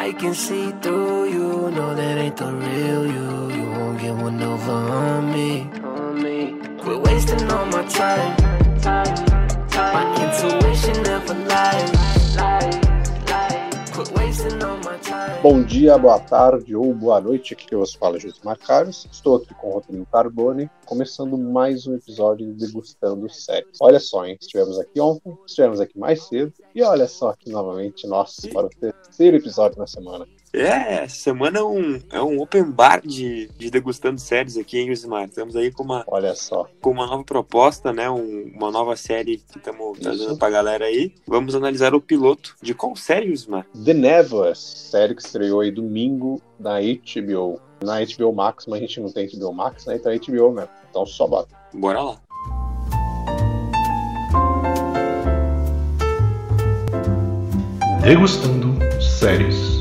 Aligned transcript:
I 0.00 0.12
can 0.12 0.32
see 0.32 0.70
through 0.80 1.28
you, 1.28 1.70
know 1.72 1.92
that 1.92 2.18
ain't 2.18 2.36
the 2.36 2.52
real 2.52 3.04
you. 3.04 3.50
You 3.56 3.70
won't 3.72 4.00
get 4.00 4.14
one 4.14 4.40
over 4.40 4.70
on 4.70 5.32
me. 5.32 5.68
Quit 6.78 7.00
wasting 7.00 7.50
all 7.50 7.66
my 7.66 7.84
time. 7.88 8.32
My 9.76 10.04
intuition 10.22 11.02
never 11.02 11.34
Bom 15.40 15.62
dia, 15.62 15.96
boa 15.96 16.18
tarde 16.18 16.74
ou 16.74 16.92
boa 16.92 17.20
noite. 17.20 17.54
Aqui 17.54 17.64
que 17.64 17.72
eu 17.72 17.78
vos 17.78 17.94
falo, 17.94 18.18
Josimar 18.18 18.58
Carlos. 18.58 19.06
Estou 19.10 19.36
aqui 19.36 19.54
com 19.54 19.68
o 19.68 19.72
Rodrigo 19.74 20.04
Carbone, 20.06 20.68
começando 20.84 21.38
mais 21.38 21.86
um 21.86 21.94
episódio 21.94 22.44
de 22.52 22.66
Degustando 22.66 23.32
Séries. 23.32 23.78
Olha 23.80 24.00
só, 24.00 24.26
hein? 24.26 24.36
Estivemos 24.40 24.80
aqui 24.80 25.00
ontem, 25.00 25.38
estivemos 25.46 25.80
aqui 25.80 25.96
mais 25.96 26.24
cedo, 26.24 26.52
e 26.74 26.82
olha 26.82 27.06
só 27.06 27.28
aqui 27.28 27.50
novamente 27.50 28.04
nós 28.08 28.34
para 28.52 28.66
o 28.66 28.68
terceiro 28.68 29.36
episódio 29.36 29.78
na 29.78 29.86
semana. 29.86 30.26
É, 30.52 31.04
essa 31.04 31.16
semana 31.16 31.58
é 31.58 31.62
um, 31.62 32.00
é 32.10 32.22
um 32.22 32.40
open 32.40 32.64
bar 32.64 33.02
de, 33.06 33.50
de 33.58 33.70
degustando 33.70 34.18
séries 34.18 34.56
aqui, 34.56 34.78
hein, 34.78 34.88
Josimar? 34.88 35.26
Estamos 35.28 35.54
aí 35.54 35.70
com 35.70 35.82
uma, 35.82 36.04
Olha 36.06 36.34
só. 36.34 36.66
com 36.80 36.90
uma 36.90 37.06
nova 37.06 37.22
proposta, 37.22 37.92
né? 37.92 38.08
Um- 38.10 38.50
uma 38.56 38.70
nova 38.70 38.96
série 38.96 39.38
que 39.38 39.58
estamos 39.58 39.98
trazendo 39.98 40.38
pra 40.38 40.48
galera 40.48 40.86
aí. 40.86 41.12
Vamos 41.26 41.54
analisar 41.54 41.94
o 41.94 42.00
piloto 42.00 42.56
de 42.62 42.74
qual 42.74 42.96
série, 42.96 43.28
Josimar? 43.30 43.66
The 43.84 43.92
Nevers, 43.92 44.58
série 44.58 45.14
que 45.14 45.22
estreou 45.22 45.60
aí 45.60 45.70
domingo 45.70 46.40
na 46.58 46.78
HBO. 46.80 47.60
Na 47.84 47.98
HBO 48.00 48.32
Max, 48.32 48.66
mas 48.66 48.78
a 48.78 48.80
gente 48.86 49.00
não 49.00 49.12
tem 49.12 49.28
HBO 49.28 49.52
Max, 49.52 49.84
né? 49.84 49.96
Então 49.96 50.10
é 50.10 50.18
HBO 50.18 50.50
mesmo. 50.52 50.70
Então 50.90 51.04
só 51.04 51.26
bota. 51.26 51.54
Bora 51.74 52.02
lá. 52.02 52.20
Degustando 58.02 58.78
séries. 59.00 59.77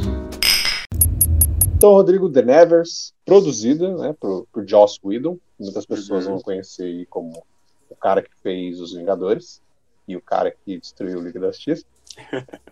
Então, 1.77 1.91
Rodrigo 1.91 2.27
The 2.31 2.41
Nevers, 2.41 3.13
produzida 3.23 3.95
né, 3.97 4.15
por, 4.19 4.47
por 4.51 4.67
Joss 4.67 4.99
Whedon. 5.03 5.37
Muitas 5.59 5.85
pessoas 5.85 6.25
Uhum. 6.25 6.33
vão 6.33 6.41
conhecer 6.41 6.83
aí 6.85 7.05
como 7.05 7.43
o 7.89 7.95
cara 7.95 8.21
que 8.21 8.31
fez 8.41 8.79
Os 8.79 8.93
Vingadores 8.93 9.61
e 10.07 10.15
o 10.15 10.21
cara 10.21 10.51
que 10.65 10.79
destruiu 10.79 11.19
o 11.19 11.21
Liga 11.21 11.39
da 11.39 11.47
Justiça. 11.51 11.85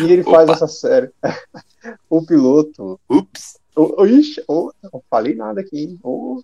E 0.00 0.12
ele 0.12 0.24
faz 0.24 0.48
Opa. 0.48 0.52
essa 0.54 0.66
série. 0.66 1.10
o 2.10 2.20
piloto. 2.26 2.98
Ups! 3.08 3.56
O, 3.76 4.02
o, 4.02 4.04
ixi, 4.04 4.42
o- 4.48 4.72
não 4.82 5.00
falei 5.08 5.32
nada 5.32 5.60
aqui. 5.60 5.78
hein? 5.78 6.00
O, 6.02 6.42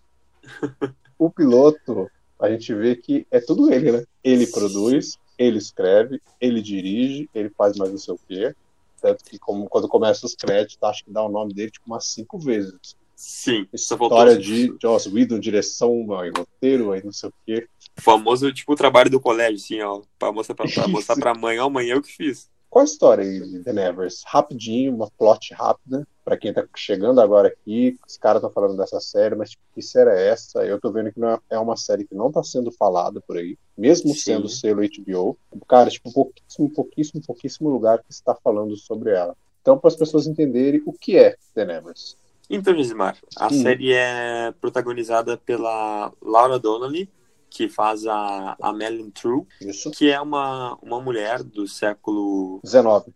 o 1.18 1.28
piloto, 1.28 2.08
a 2.38 2.48
gente 2.48 2.72
vê 2.72 2.94
que 2.94 3.26
é 3.32 3.40
tudo 3.40 3.72
ele, 3.74 3.90
né? 3.90 4.04
Ele 4.22 4.46
produz, 4.46 5.18
ele 5.36 5.58
escreve, 5.58 6.22
ele 6.40 6.62
dirige, 6.62 7.28
ele 7.34 7.50
faz 7.50 7.76
mais 7.76 7.90
não 7.90 7.98
sei 7.98 8.14
o 8.14 8.20
quê. 8.28 8.54
Tanto 9.02 9.24
que 9.24 9.36
como, 9.36 9.68
quando 9.68 9.88
começa 9.88 10.24
os 10.24 10.36
créditos, 10.36 10.78
acho 10.80 11.04
que 11.04 11.10
dá 11.10 11.22
o 11.24 11.28
nome 11.28 11.52
dele 11.52 11.72
tipo 11.72 11.86
umas 11.86 12.06
cinco 12.06 12.38
vezes. 12.38 12.96
Sim, 13.16 13.68
História 13.72 14.36
de 14.36 14.74
Joss 14.80 15.08
Whedon, 15.08 15.38
direção, 15.38 16.12
aí, 16.18 16.32
roteiro, 16.36 16.92
aí 16.92 17.04
não 17.04 17.12
sei 17.12 17.28
o 17.28 17.34
quê. 17.46 17.68
o 17.96 18.00
famoso, 18.00 18.52
tipo, 18.52 18.74
trabalho 18.74 19.10
do 19.10 19.20
colégio, 19.20 19.56
assim, 19.56 19.80
ó. 19.80 20.02
Pra 20.18 20.32
mostrar 20.32 20.54
pra, 20.54 20.66
pra, 20.68 20.86
mostrar 20.88 21.16
pra 21.16 21.34
mãe, 21.34 21.58
ó, 21.58 21.68
mãe, 21.68 21.88
eu 21.88 22.00
que 22.00 22.10
fiz. 22.10 22.48
Qual 22.70 22.82
a 22.82 22.84
história 22.84 23.24
aí 23.24 23.62
The 23.62 23.72
Nevers? 23.72 24.22
Rapidinho, 24.26 24.94
uma 24.94 25.10
plot 25.10 25.52
rápida. 25.54 26.06
Pra 26.24 26.36
quem 26.36 26.52
tá 26.52 26.64
chegando 26.76 27.20
agora 27.20 27.48
aqui, 27.48 27.98
os 28.06 28.16
caras 28.16 28.40
estão 28.40 28.52
falando 28.52 28.76
dessa 28.76 29.00
série, 29.00 29.34
mas 29.34 29.50
tipo, 29.50 29.62
que 29.74 29.82
série 29.82 30.10
é 30.10 30.28
essa? 30.28 30.64
Eu 30.64 30.80
tô 30.80 30.92
vendo 30.92 31.12
que 31.12 31.18
não 31.18 31.30
é- 31.30 31.38
é 31.50 31.58
uma 31.58 31.76
série 31.76 32.04
que 32.06 32.14
não 32.14 32.30
tá 32.30 32.42
sendo 32.44 32.70
falada 32.70 33.20
por 33.20 33.36
aí, 33.36 33.58
mesmo 33.76 34.10
Sim. 34.14 34.20
sendo 34.20 34.48
selo 34.48 34.82
HBO. 34.82 35.36
Cara, 35.68 35.90
tipo, 35.90 36.12
pouquíssimo, 36.12 36.70
pouquíssimo, 36.70 37.22
pouquíssimo 37.26 37.68
lugar 37.70 37.98
que 37.98 38.12
está 38.12 38.34
falando 38.36 38.76
sobre 38.76 39.10
ela. 39.10 39.36
Então, 39.60 39.76
para 39.78 39.88
as 39.88 39.96
pessoas 39.96 40.26
entenderem 40.26 40.80
o 40.86 40.92
que 40.92 41.16
é 41.16 41.36
The 41.54 41.64
Nevers. 41.64 42.16
Então, 42.48 42.74
Josimar, 42.76 43.16
a 43.36 43.46
Hum. 43.46 43.62
série 43.62 43.92
é 43.92 44.52
protagonizada 44.60 45.36
pela 45.36 46.12
Laura 46.22 46.58
Donnelly, 46.58 47.08
que 47.50 47.68
faz 47.68 48.06
a, 48.06 48.56
a 48.60 48.72
Madeline 48.72 49.10
True, 49.10 49.44
Isso. 49.60 49.90
que 49.90 50.10
é 50.10 50.20
uma, 50.20 50.76
uma 50.82 51.00
mulher 51.00 51.42
do 51.42 51.66
século 51.68 52.60
19. 52.62 53.12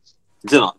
XIX. 0.49 0.75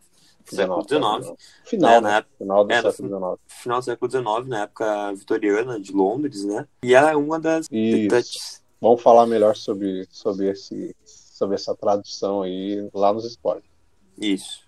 Século 0.55 0.83
19. 0.83 1.23
XIX, 1.23 1.37
Final, 1.65 1.89
né, 1.89 2.01
né? 2.01 2.09
na 2.09 2.25
Final 2.37 2.65
do 2.65 2.73
é, 2.73 2.81
século 2.81 3.37
XIX. 3.37 3.61
final 3.61 3.79
do 3.79 3.85
século 3.85 4.11
XIX, 4.11 4.47
na 4.47 4.61
época 4.63 5.13
vitoriana 5.13 5.79
de 5.79 5.91
Londres, 5.91 6.45
né? 6.45 6.67
E 6.83 6.93
ela 6.93 7.11
é 7.11 7.15
uma 7.15 7.39
das 7.39 7.67
Isso. 7.71 8.61
Vamos 8.79 9.01
falar 9.01 9.25
melhor 9.25 9.55
sobre, 9.55 10.07
sobre, 10.11 10.49
esse, 10.49 10.95
sobre 11.03 11.55
essa 11.55 11.75
tradução 11.75 12.43
aí 12.43 12.87
lá 12.93 13.11
nos 13.11 13.25
spoilers. 13.25 13.65
Isso. 14.17 14.61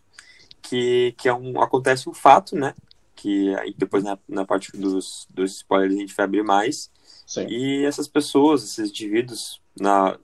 Que, 0.61 1.13
que 1.17 1.29
é 1.29 1.33
um, 1.33 1.61
acontece 1.61 2.09
um 2.09 2.13
fato, 2.13 2.55
né? 2.55 2.73
Que 3.15 3.55
aí 3.55 3.73
depois 3.77 4.03
na, 4.03 4.17
na 4.27 4.45
parte 4.45 4.75
dos, 4.75 5.27
dos 5.29 5.57
spoilers 5.57 5.95
a 5.95 5.99
gente 5.99 6.15
vai 6.15 6.25
abrir 6.25 6.43
mais. 6.43 6.89
Sim. 7.25 7.45
E 7.47 7.85
essas 7.85 8.07
pessoas, 8.07 8.63
esses 8.63 8.89
indivíduos, 8.89 9.61
na, 9.79 10.17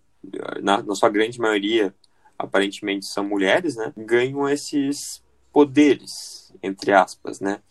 na, 0.62 0.82
na 0.82 0.96
sua 0.96 1.10
grande 1.10 1.40
maioria, 1.40 1.94
aparentemente 2.38 3.06
são 3.06 3.24
mulheres, 3.24 3.76
né? 3.76 3.94
Ganham 3.96 4.50
esses 4.50 5.24
poderes, 5.56 6.54
entre 6.62 6.92
aspas, 6.92 7.40
né? 7.40 7.62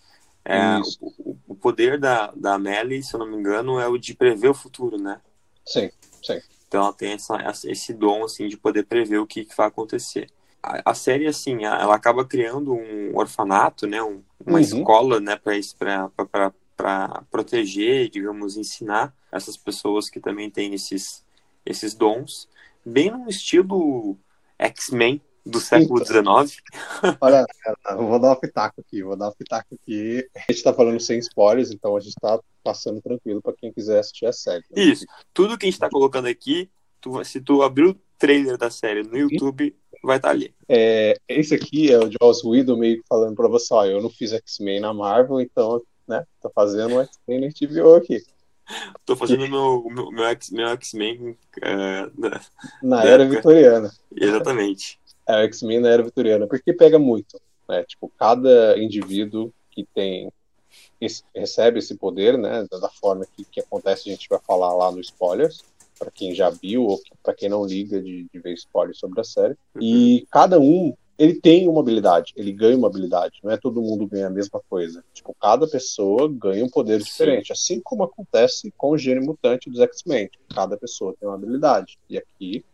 É, 0.43 0.79
o, 1.01 1.37
o- 1.49 1.55
poder 1.55 2.01
da, 2.01 2.33
da 2.35 2.59
Melly, 2.59 3.03
se 3.03 3.15
eu 3.15 3.21
não 3.21 3.27
me 3.27 3.37
engano, 3.37 3.79
é 3.79 3.87
o 3.87 3.99
de 3.99 4.15
prever 4.15 4.49
o 4.49 4.55
futuro, 4.55 4.97
né? 4.97 5.21
Sim. 5.67 5.91
Então 6.67 6.83
ela 6.85 6.93
tem 6.93 7.13
essa, 7.13 7.37
esse 7.67 7.93
dom, 7.93 8.25
assim, 8.25 8.49
de 8.49 8.57
poder 8.57 8.85
prever 8.85 9.19
o 9.19 9.27
que, 9.27 9.45
que 9.45 9.57
vai 9.57 9.67
acontecer. 9.69 10.31
A, 10.63 10.93
a 10.93 10.95
série, 10.95 11.27
assim, 11.27 11.65
ela 11.65 11.95
acaba 11.95 12.25
criando 12.25 12.73
um 12.73 13.17
orfanato, 13.17 13.87
né? 13.87 14.03
um- 14.03 14.23
uma 14.41 14.59
Uhum. 14.61 14.63
escola, 14.63 15.21
né? 15.21 15.37
Para 15.37 17.23
proteger, 17.31 18.09
digamos, 18.09 18.57
ensinar 18.57 19.15
essas 19.31 19.57
pessoas 19.57 20.09
que 20.11 20.21
também 20.21 20.51
têm 20.51 20.75
esses, 20.75 21.25
esses 21.67 21.95
dons. 21.95 22.49
Bem 22.85 23.11
num 23.11 23.29
estilo 23.29 24.17
X-Men 24.59 25.21
do 25.45 25.61
século 25.61 26.05
XIX. 26.05 26.63
Olha, 27.21 27.45
eu 27.91 28.07
vou 28.07 28.19
dar 28.19 28.33
um 28.33 28.37
pitaco 28.37 28.81
aqui, 28.81 29.03
vou 29.03 29.17
dar 29.17 29.29
um 29.29 29.33
pitaco 29.33 29.75
aqui. 29.75 30.27
A 30.49 30.53
gente 30.53 30.63
tá 30.63 30.73
falando 30.73 30.99
sem 31.01 31.19
spoilers, 31.19 31.71
então 31.71 31.97
a 31.97 32.01
gente 32.01 32.15
tá 32.21 32.39
passando 32.63 33.01
tranquilo 33.03 33.43
pra 33.43 33.53
quem 33.53 33.73
quiser 33.73 33.99
assistir 33.99 34.27
a 34.27 34.33
série. 34.33 34.65
Isso. 34.75 35.05
Tudo 35.33 35.59
que 35.59 35.67
a 35.67 35.71
gente 35.71 35.79
tá 35.79 35.89
colocando 35.91 36.27
aqui, 36.29 36.71
tu- 37.01 37.23
se 37.25 37.41
tu 37.41 37.63
abrir 37.63 37.85
o 37.89 37.97
trailer 38.19 38.57
da 38.57 38.71
série 38.71 39.03
no 39.03 39.17
YouTube, 39.19 39.77
vai 40.03 40.17
estar 40.17 40.31
ali. 40.31 40.55
É, 40.69 41.17
esse 41.29 41.55
aqui 41.55 41.93
é 41.93 41.99
o 41.99 42.11
Joss 42.11 42.47
Whedon 42.47 42.77
meio 42.77 43.03
que 43.03 43.09
falando 43.09 43.35
pra 43.37 43.49
você, 43.49 43.73
ó, 43.75 43.85
eu 43.85 44.01
não 44.01 44.09
fiz 44.11 44.33
X-Men 44.33 44.81
na 44.81 44.95
Marvel, 44.95 45.41
então, 45.41 45.83
né, 46.09 46.25
tô 46.41 46.51
fazendo 46.55 46.95
um 46.95 47.01
X-Men 47.01 47.41
na 47.41 47.47
HBO 47.49 47.95
aqui. 47.97 48.23
Tô 49.05 49.15
fazendo 49.15 49.47
meu, 49.47 49.85
meu, 49.91 50.11
meu 50.11 50.25
X-Men. 50.71 51.37
é, 51.61 52.09
na- 52.17 52.41
Na 52.83 53.05
era 53.05 53.23
época. 53.25 53.37
vitoriana. 53.37 53.93
exatamente. 54.17 54.99
É, 55.27 55.37
o 55.41 55.45
X-Men 55.45 55.81
na 55.81 55.89
era 55.89 56.03
vitoriana, 56.03 56.47
porque 56.47 56.73
pega 56.73 56.99
muito, 56.99 57.41
né? 57.69 57.85
Tipo, 57.85 58.13
cada 58.19 58.79
indivíduo 58.79 59.53
que 59.71 59.85
tem 59.95 60.31
esse- 61.01 61.23
recebe 61.35 61.79
esse 61.79 61.97
poder, 61.97 62.37
né, 62.39 62.67
da 62.71 62.89
forma 62.89 63.27
que, 63.37 63.45
que 63.45 63.61
acontece, 63.61 64.09
a 64.09 64.13
gente 64.13 64.29
vai 64.29 64.41
falar 64.47 64.73
lá 64.75 64.91
no 64.91 65.01
spoilers, 65.01 65.63
para 65.99 66.11
quem 66.11 66.35
já 66.35 66.51
viu 66.51 66.85
ou 66.85 67.01
para 67.23 67.35
quem 67.35 67.49
não 67.49 67.65
liga 67.65 68.03
de, 68.03 68.27
de 68.33 68.41
ver 68.41 68.55
spoilers 68.55 68.99
sobre 68.99 69.21
a 69.21 69.25
série. 69.25 69.57
E 69.81 70.27
cada 70.31 70.59
um, 70.59 70.93
ele 71.17 71.41
tem 71.41 71.69
uma 71.69 71.81
habilidade, 71.81 72.33
ele 72.37 72.53
ganha 72.53 72.77
uma 72.77 72.89
habilidade, 72.89 73.39
não 73.43 73.53
é 73.53 73.57
todo 73.57 73.81
mundo 73.81 74.07
ganha 74.07 74.27
a 74.27 74.31
mesma 74.31 74.61
coisa. 74.69 75.05
Tipo, 75.15 75.35
cada 75.41 75.69
pessoa 75.69 76.29
ganha 76.29 76.65
um 76.65 76.69
poder 76.69 76.99
Sim. 76.99 77.05
diferente, 77.05 77.53
assim 77.53 77.81
como 77.81 78.03
acontece 78.03 78.73
com 78.77 78.91
o 78.91 78.99
gênio 78.99 79.25
mutante 79.25 79.71
dos 79.71 79.81
X-Men. 79.81 80.29
Cada 80.53 80.77
pessoa 80.77 81.15
tem 81.19 81.29
uma 81.29 81.37
habilidade. 81.37 81.97
E 82.11 82.19
aqui 82.19 82.65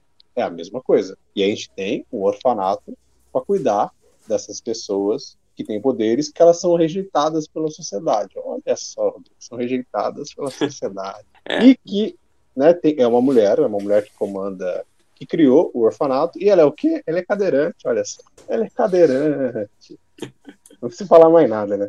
é 0.41 0.45
a 0.45 0.51
mesma 0.51 0.81
coisa. 0.81 1.17
E 1.35 1.43
a 1.43 1.47
gente 1.47 1.71
tem 1.71 2.05
um 2.13 2.23
orfanato 2.23 2.97
para 3.33 3.43
cuidar 3.43 3.91
dessas 4.27 4.61
pessoas 4.61 5.37
que 5.57 5.65
têm 5.65 5.81
poderes 5.81 6.31
que 6.31 6.41
elas 6.41 6.61
são 6.61 6.75
rejeitadas 6.75 7.47
pela 7.47 7.69
sociedade. 7.71 8.35
Olha 8.37 8.77
só, 8.77 9.17
são 9.39 9.59
rejeitadas 9.59 10.33
pela 10.35 10.51
sociedade. 10.51 11.27
É. 11.43 11.65
E 11.65 11.75
que 11.75 12.17
né, 12.55 12.75
tem- 12.75 12.97
é 12.99 13.07
uma 13.07 13.21
mulher, 13.23 13.59
é 13.59 13.63
uma 13.67 13.79
mulher 13.79 14.05
que 14.05 14.13
comanda, 14.15 14.85
que 15.17 15.25
criou 15.25 15.71
o 15.73 15.81
orfanato, 15.81 16.39
e 16.39 16.51
ela 16.51 16.61
é 16.61 16.65
o 16.65 16.71
quê? 16.71 17.03
Ela 17.07 17.19
é 17.19 17.25
cadeirante, 17.25 17.79
olha 17.87 18.05
só. 18.05 18.21
Ela 18.47 18.67
é 18.67 18.71
cadeirante. 18.71 19.99
Não 20.81 20.89
precisa 20.89 21.09
falar 21.09 21.31
mais 21.31 21.49
nada, 21.49 21.77
né? 21.79 21.89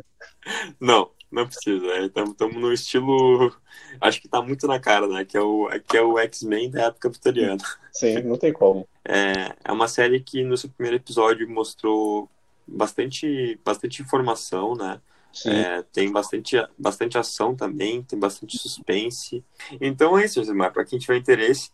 Não, 0.80 1.10
não 1.32 1.46
precisa. 1.46 1.86
Estamos 2.04 2.54
no 2.54 2.72
estilo. 2.72 3.52
Acho 4.00 4.20
que 4.20 4.28
tá 4.28 4.42
muito 4.42 4.66
na 4.66 4.78
cara, 4.78 5.08
né? 5.08 5.24
Que 5.24 5.36
é 5.36 5.40
o, 5.40 5.68
que 5.88 5.96
é 5.96 6.02
o 6.02 6.18
X-Men 6.18 6.70
da 6.70 6.82
época 6.84 7.08
vitoriana. 7.08 7.62
Sim, 7.90 8.22
não 8.22 8.36
tem 8.36 8.52
como. 8.52 8.86
É, 9.04 9.54
é 9.64 9.72
uma 9.72 9.88
série 9.88 10.20
que 10.20 10.44
no 10.44 10.56
seu 10.56 10.68
primeiro 10.68 10.96
episódio 10.96 11.48
mostrou 11.48 12.28
bastante, 12.66 13.58
bastante 13.64 14.02
informação, 14.02 14.74
né? 14.74 15.00
Sim. 15.32 15.50
É, 15.50 15.82
tem 15.90 16.12
bastante, 16.12 16.56
bastante 16.78 17.16
ação 17.16 17.56
também, 17.56 18.02
tem 18.02 18.18
bastante 18.18 18.58
suspense. 18.58 19.42
Então 19.80 20.18
é 20.18 20.26
isso, 20.26 20.34
Josimar. 20.34 20.72
Para 20.72 20.84
quem 20.84 20.98
tiver 20.98 21.16
interesse, 21.16 21.70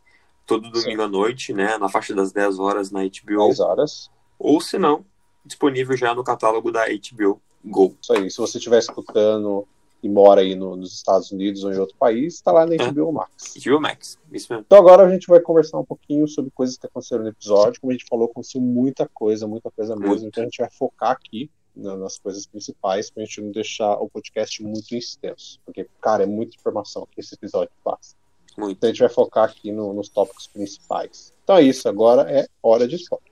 todo 0.46 0.70
domingo 0.70 1.02
à 1.02 1.08
noite, 1.08 1.52
né? 1.52 1.76
Na 1.78 1.88
faixa 1.88 2.14
das 2.14 2.31
10 2.31 2.60
horas 2.60 2.93
na 2.93 3.00
HBO. 3.00 3.46
10 3.49 3.58
horas. 3.58 4.10
Ou 4.38 4.60
se 4.60 4.78
não, 4.78 5.05
disponível 5.44 5.96
já 5.96 6.14
no 6.14 6.22
catálogo 6.22 6.70
da 6.70 6.84
HBO 6.87 7.43
Isso 7.64 8.12
aí. 8.12 8.31
Se 8.31 8.38
você 8.38 8.58
estiver 8.58 8.78
escutando 8.78 9.66
e 10.02 10.08
mora 10.08 10.40
aí 10.43 10.55
no, 10.55 10.76
nos 10.76 10.93
Estados 10.94 11.32
Unidos 11.32 11.64
ou 11.64 11.72
em 11.72 11.78
outro 11.78 11.96
país, 11.99 12.34
está 12.34 12.52
lá 12.52 12.64
na 12.64 12.75
É. 12.75 12.90
HBO 12.93 13.12
Max. 13.12 13.55
HBO 13.64 13.81
Max, 13.81 14.16
isso 14.32 14.46
mesmo. 14.52 14.64
Então 14.66 14.78
agora 14.78 15.05
a 15.05 15.10
gente 15.10 15.26
vai 15.26 15.40
conversar 15.40 15.78
um 15.78 15.84
pouquinho 15.84 16.26
sobre 16.28 16.50
coisas 16.52 16.76
que 16.78 16.87
aconteceram 16.87 17.22
no 17.25 17.31
episódio. 17.31 17.81
Como 17.81 17.90
a 17.90 17.94
gente 17.94 18.06
falou, 18.08 18.26
aconteceu 18.26 18.60
muita 18.60 19.08
coisa, 19.12 19.46
muita 19.49 19.70
coisa 19.70 19.94
mesmo. 19.96 20.08
Muito. 20.10 20.26
Então 20.26 20.43
a 20.43 20.46
gente 20.46 20.58
vai 20.58 20.70
focar 20.70 21.10
aqui 21.10 21.50
na- 21.75 21.96
nas 21.96 22.19
coisas 22.19 22.46
principais 22.46 23.10
pra 23.10 23.25
gente 23.25 23.40
não 23.40 23.50
deixar 23.50 23.94
o 24.00 24.08
podcast 24.08 24.62
muito 24.62 24.94
extenso. 24.94 25.58
Porque, 25.64 25.87
cara, 26.00 26.22
é 26.22 26.26
muita 26.26 26.56
informação 26.56 27.06
que 27.10 27.20
esse 27.20 27.34
episódio 27.34 27.72
passa. 27.82 28.14
Muito. 28.56 28.76
Então 28.76 28.88
a 28.88 28.93
gente 28.93 29.00
vai 29.00 29.08
focar 29.08 29.44
aqui 29.50 29.72
no- 29.72 29.93
nos 29.93 30.08
tópicos 30.08 30.46
principais. 30.46 31.32
Então 31.43 31.56
é 31.56 31.62
isso, 31.62 31.88
agora 31.88 32.22
é 32.31 32.46
hora 32.62 32.87
de 32.87 32.94
spoiler. 32.96 33.28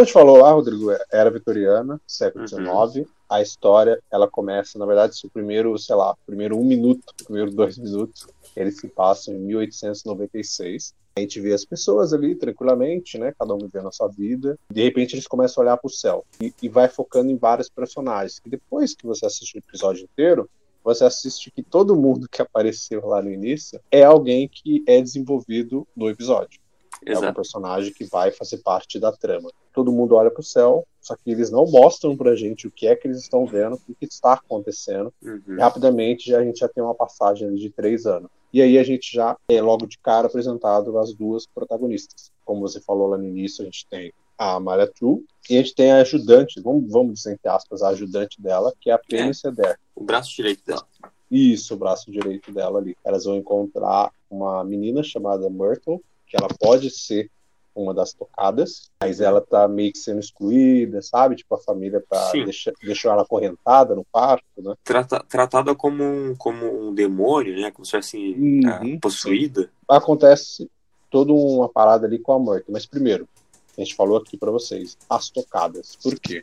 Como 0.00 0.04
a 0.04 0.04
gente 0.06 0.12
falou 0.14 0.38
lá, 0.38 0.50
Rodrigo, 0.52 0.90
era 1.12 1.30
vitoriana, 1.30 2.00
século 2.06 2.46
Uhum. 2.50 2.86
XIX. 2.94 3.06
A 3.28 3.42
história, 3.42 4.02
ela 4.10 4.26
começa, 4.26 4.78
na 4.78 4.86
verdade, 4.86 5.14
se 5.14 5.26
o 5.26 5.30
primeiro, 5.30 5.76
sei 5.78 5.94
lá, 5.94 6.16
primeiro 6.24 6.58
um 6.58 6.64
minuto, 6.64 7.12
primeiro 7.22 7.50
dois 7.50 7.76
minutos, 7.76 8.26
eles 8.56 8.78
se 8.78 8.88
passam 8.88 9.34
em 9.34 9.38
1896. 9.38 10.94
A 11.14 11.20
gente 11.20 11.38
vê 11.38 11.52
as 11.52 11.66
pessoas 11.66 12.14
ali 12.14 12.34
tranquilamente, 12.34 13.18
né? 13.18 13.34
Cada 13.38 13.54
um 13.54 13.58
vivendo 13.58 13.88
a 13.88 13.92
sua 13.92 14.08
vida. 14.08 14.58
De 14.72 14.82
repente 14.82 15.14
eles 15.14 15.26
começam 15.26 15.60
a 15.60 15.66
olhar 15.66 15.76
para 15.76 15.86
o 15.88 15.92
céu 15.92 16.24
e, 16.40 16.54
e 16.62 16.68
vai 16.68 16.88
focando 16.88 17.30
em 17.30 17.36
vários 17.36 17.68
personagens. 17.68 18.40
E 18.46 18.48
depois 18.48 18.94
que 18.94 19.06
você 19.06 19.26
assiste 19.26 19.56
o 19.56 19.58
episódio 19.58 20.04
inteiro, 20.04 20.48
você 20.82 21.04
assiste 21.04 21.50
que 21.50 21.62
todo 21.62 21.94
mundo 21.94 22.26
que 22.26 22.40
apareceu 22.40 23.06
lá 23.06 23.20
no 23.20 23.30
início 23.30 23.78
é 23.90 24.02
alguém 24.02 24.48
que 24.48 24.82
é 24.86 24.98
desenvolvido 25.02 25.86
no 25.94 26.08
episódio. 26.08 26.58
É 27.04 27.10
um 27.12 27.18
Exato. 27.18 27.34
personagem 27.34 27.92
que 27.92 28.04
vai 28.04 28.30
fazer 28.30 28.58
parte 28.58 28.98
da 28.98 29.12
trama. 29.12 29.50
Todo 29.72 29.92
mundo 29.92 30.14
olha 30.14 30.30
para 30.30 30.40
o 30.40 30.44
céu, 30.44 30.86
só 31.00 31.16
que 31.16 31.30
eles 31.30 31.50
não 31.50 31.66
mostram 31.66 32.16
pra 32.16 32.34
gente 32.34 32.66
o 32.66 32.70
que 32.70 32.86
é 32.86 32.96
que 32.96 33.06
eles 33.06 33.18
estão 33.18 33.46
vendo, 33.46 33.80
o 33.88 33.94
que 33.94 34.04
está 34.04 34.34
acontecendo. 34.34 35.12
Uhum. 35.22 35.56
Rapidamente 35.58 36.28
já, 36.28 36.38
a 36.38 36.44
gente 36.44 36.60
já 36.60 36.68
tem 36.68 36.82
uma 36.82 36.94
passagem 36.94 37.54
de 37.54 37.70
três 37.70 38.06
anos. 38.06 38.30
E 38.52 38.60
aí 38.60 38.78
a 38.78 38.82
gente 38.82 39.14
já 39.14 39.36
é 39.48 39.62
logo 39.62 39.86
de 39.86 39.96
cara 39.98 40.26
apresentado 40.26 40.98
as 40.98 41.14
duas 41.14 41.46
protagonistas. 41.46 42.32
Como 42.44 42.60
você 42.60 42.80
falou 42.80 43.08
lá 43.08 43.16
no 43.16 43.26
início, 43.26 43.62
a 43.62 43.64
gente 43.64 43.86
tem 43.88 44.12
a 44.36 44.54
Amália 44.54 44.88
True 44.88 45.24
e 45.48 45.56
a 45.56 45.62
gente 45.62 45.74
tem 45.74 45.92
a 45.92 46.00
ajudante, 46.00 46.60
vamos, 46.60 46.90
vamos 46.90 47.14
dizer 47.14 47.32
entre 47.32 47.48
aspas, 47.48 47.82
a 47.82 47.88
ajudante 47.88 48.40
dela, 48.40 48.72
que 48.80 48.90
é 48.90 48.94
a 48.94 48.98
Penny 48.98 49.34
Ceder. 49.34 49.78
O 49.94 50.02
braço 50.02 50.34
direito 50.34 50.64
dela. 50.64 50.84
Isso, 51.30 51.74
o 51.74 51.76
braço 51.76 52.10
direito 52.10 52.50
dela 52.50 52.80
ali. 52.80 52.96
Elas 53.04 53.24
vão 53.24 53.36
encontrar 53.36 54.10
uma 54.28 54.64
menina 54.64 55.02
chamada 55.02 55.48
Myrtle, 55.48 56.02
que 56.26 56.36
ela 56.36 56.48
pode 56.58 56.90
ser 56.90 57.30
uma 57.74 57.94
das 57.94 58.12
tocadas, 58.12 58.90
mas 59.02 59.20
ela 59.20 59.40
tá 59.40 59.66
meio 59.68 59.92
que 59.92 59.98
sendo 59.98 60.20
excluída, 60.20 61.00
sabe? 61.02 61.36
Tipo, 61.36 61.54
a 61.54 61.58
família 61.58 62.02
tá, 62.08 62.30
Sim. 62.30 62.44
deixa, 62.44 62.72
deixou 62.82 63.10
ela 63.10 63.22
acorrentada 63.22 63.94
no 63.94 64.04
quarto, 64.10 64.44
né? 64.58 64.74
Trata- 64.84 65.24
tratada 65.28 65.74
como 65.74 66.02
um, 66.02 66.34
como 66.36 66.88
um 66.88 66.94
demônio, 66.94 67.58
né? 67.60 67.70
Como 67.70 67.84
se 67.84 67.92
fosse 67.92 68.16
Uhum, 68.34 68.60
ah, 68.66 68.80
possuída. 69.00 69.70
Acontece 69.88 70.70
toda 71.10 71.32
uma 71.32 71.68
parada 71.68 72.06
ali 72.06 72.18
com 72.18 72.32
a 72.32 72.38
Myrtle, 72.38 72.72
mas 72.72 72.86
primeiro, 72.86 73.28
a 73.76 73.80
gente 73.80 73.94
falou 73.94 74.16
aqui 74.18 74.36
pra 74.36 74.50
vocês, 74.50 74.96
as 75.08 75.30
tocadas. 75.30 75.96
Por 75.96 76.18
quê? 76.18 76.42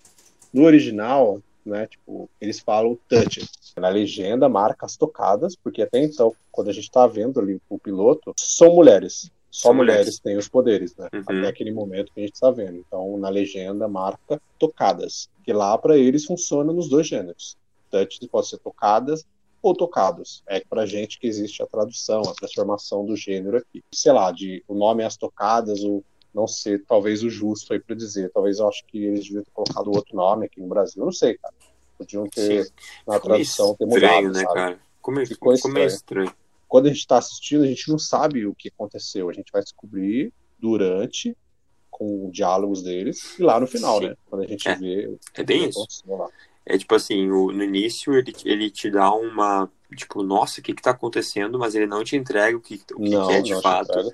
No 0.53 0.63
original, 0.63 1.41
né, 1.65 1.87
tipo, 1.87 2.29
eles 2.39 2.59
falam 2.59 2.97
touch. 3.07 3.45
Na 3.77 3.89
legenda 3.89 4.49
marca 4.49 4.87
as 4.87 4.97
tocadas, 4.97 5.55
porque 5.55 5.83
até 5.83 6.01
então, 6.03 6.33
quando 6.51 6.69
a 6.69 6.73
gente 6.73 6.89
tá 6.89 7.05
vendo 7.05 7.39
ali 7.39 7.61
o 7.69 7.77
piloto, 7.77 8.33
são 8.35 8.73
mulheres. 8.73 9.29
Só 9.49 9.73
mulheres. 9.73 10.19
têm 10.19 10.37
os 10.37 10.47
poderes, 10.47 10.95
né? 10.95 11.07
Uhum. 11.13 11.21
Até 11.21 11.47
aquele 11.47 11.71
momento 11.71 12.11
que 12.13 12.21
a 12.21 12.25
gente 12.25 12.39
tá 12.39 12.51
vendo. 12.51 12.77
Então, 12.77 13.17
na 13.17 13.29
legenda 13.29 13.87
marca 13.87 14.41
tocadas, 14.59 15.29
que 15.43 15.53
lá 15.53 15.77
pra 15.77 15.97
eles 15.97 16.25
funciona 16.25 16.71
nos 16.71 16.89
dois 16.89 17.07
gêneros. 17.07 17.57
Touch 17.89 18.19
pode 18.27 18.49
ser 18.49 18.57
tocadas 18.57 19.25
ou 19.61 19.73
tocados. 19.73 20.43
É 20.47 20.59
pra 20.59 20.85
gente 20.85 21.19
que 21.19 21.27
existe 21.27 21.63
a 21.63 21.65
tradução, 21.65 22.21
a 22.21 22.33
transformação 22.33 23.05
do 23.05 23.15
gênero 23.15 23.57
aqui. 23.57 23.83
Sei 23.93 24.11
lá, 24.11 24.31
de 24.31 24.63
o 24.67 24.75
nome 24.75 25.03
é 25.03 25.05
as 25.05 25.17
tocadas, 25.17 25.83
ou 25.83 26.03
não 26.33 26.47
ser 26.47 26.83
talvez 26.85 27.23
o 27.23 27.29
justo 27.29 27.73
aí 27.73 27.79
pra 27.79 27.95
dizer. 27.95 28.29
Talvez 28.31 28.59
eu 28.59 28.67
acho 28.67 28.85
que 28.85 29.05
eles 29.05 29.23
deviam 29.23 29.43
ter 29.43 29.51
colocado 29.51 29.87
outro 29.87 30.15
nome 30.15 30.45
aqui 30.45 30.59
no 30.61 30.67
Brasil. 30.67 31.01
Eu 31.01 31.05
não 31.05 31.11
sei, 31.11 31.37
cara. 31.37 31.53
Podiam 31.97 32.27
ter, 32.29 32.65
Sim. 32.65 32.71
na 33.07 33.19
tradução, 33.19 33.75
ter 33.75 33.87
estranho, 33.87 34.27
mudado, 34.27 34.33
né, 34.33 34.43
sabe? 34.43 34.53
cara? 34.53 34.79
Como, 35.01 35.25
Ficou 35.25 35.55
ficou 35.55 35.71
meio 35.71 35.87
estranho. 35.87 36.31
Quando 36.67 36.87
a 36.87 36.89
gente 36.93 37.07
tá 37.07 37.17
assistindo, 37.17 37.63
a 37.63 37.67
gente 37.67 37.89
não 37.89 37.97
sabe 37.99 38.45
o 38.45 38.53
que 38.55 38.69
aconteceu. 38.69 39.29
A 39.29 39.33
gente 39.33 39.51
vai 39.51 39.61
descobrir 39.61 40.33
durante, 40.59 41.35
com 41.89 42.29
diálogos 42.31 42.83
deles, 42.83 43.37
e 43.39 43.43
lá 43.43 43.59
no 43.59 43.67
final, 43.67 43.99
Sim. 43.99 44.07
né? 44.09 44.15
Quando 44.29 44.43
a 44.43 44.47
gente 44.47 44.67
É. 44.67 44.75
vê 44.75 45.07
o 45.07 45.19
É 45.33 45.43
bem 45.43 45.69
isso. 45.69 45.85
É 46.65 46.77
tipo 46.77 46.93
assim, 46.95 47.29
o- 47.31 47.51
no 47.51 47.63
início 47.63 48.13
ele, 48.13 48.33
ele 48.43 48.69
te 48.69 48.91
dá 48.91 49.11
uma. 49.13 49.71
Tipo, 49.95 50.21
nossa, 50.21 50.59
o 50.59 50.63
que 50.63 50.73
que 50.73 50.81
tá 50.81 50.91
acontecendo? 50.91 51.57
Mas 51.57 51.73
ele 51.75 51.85
não 51.87 52.03
te 52.03 52.17
entrega 52.17 52.57
o 52.57 52.59
que, 52.61 52.81
o 52.93 53.01
que, 53.01 53.09
não, 53.09 53.27
que 53.27 53.33
é 53.33 53.41
de 53.41 53.61
fato. 53.61 54.13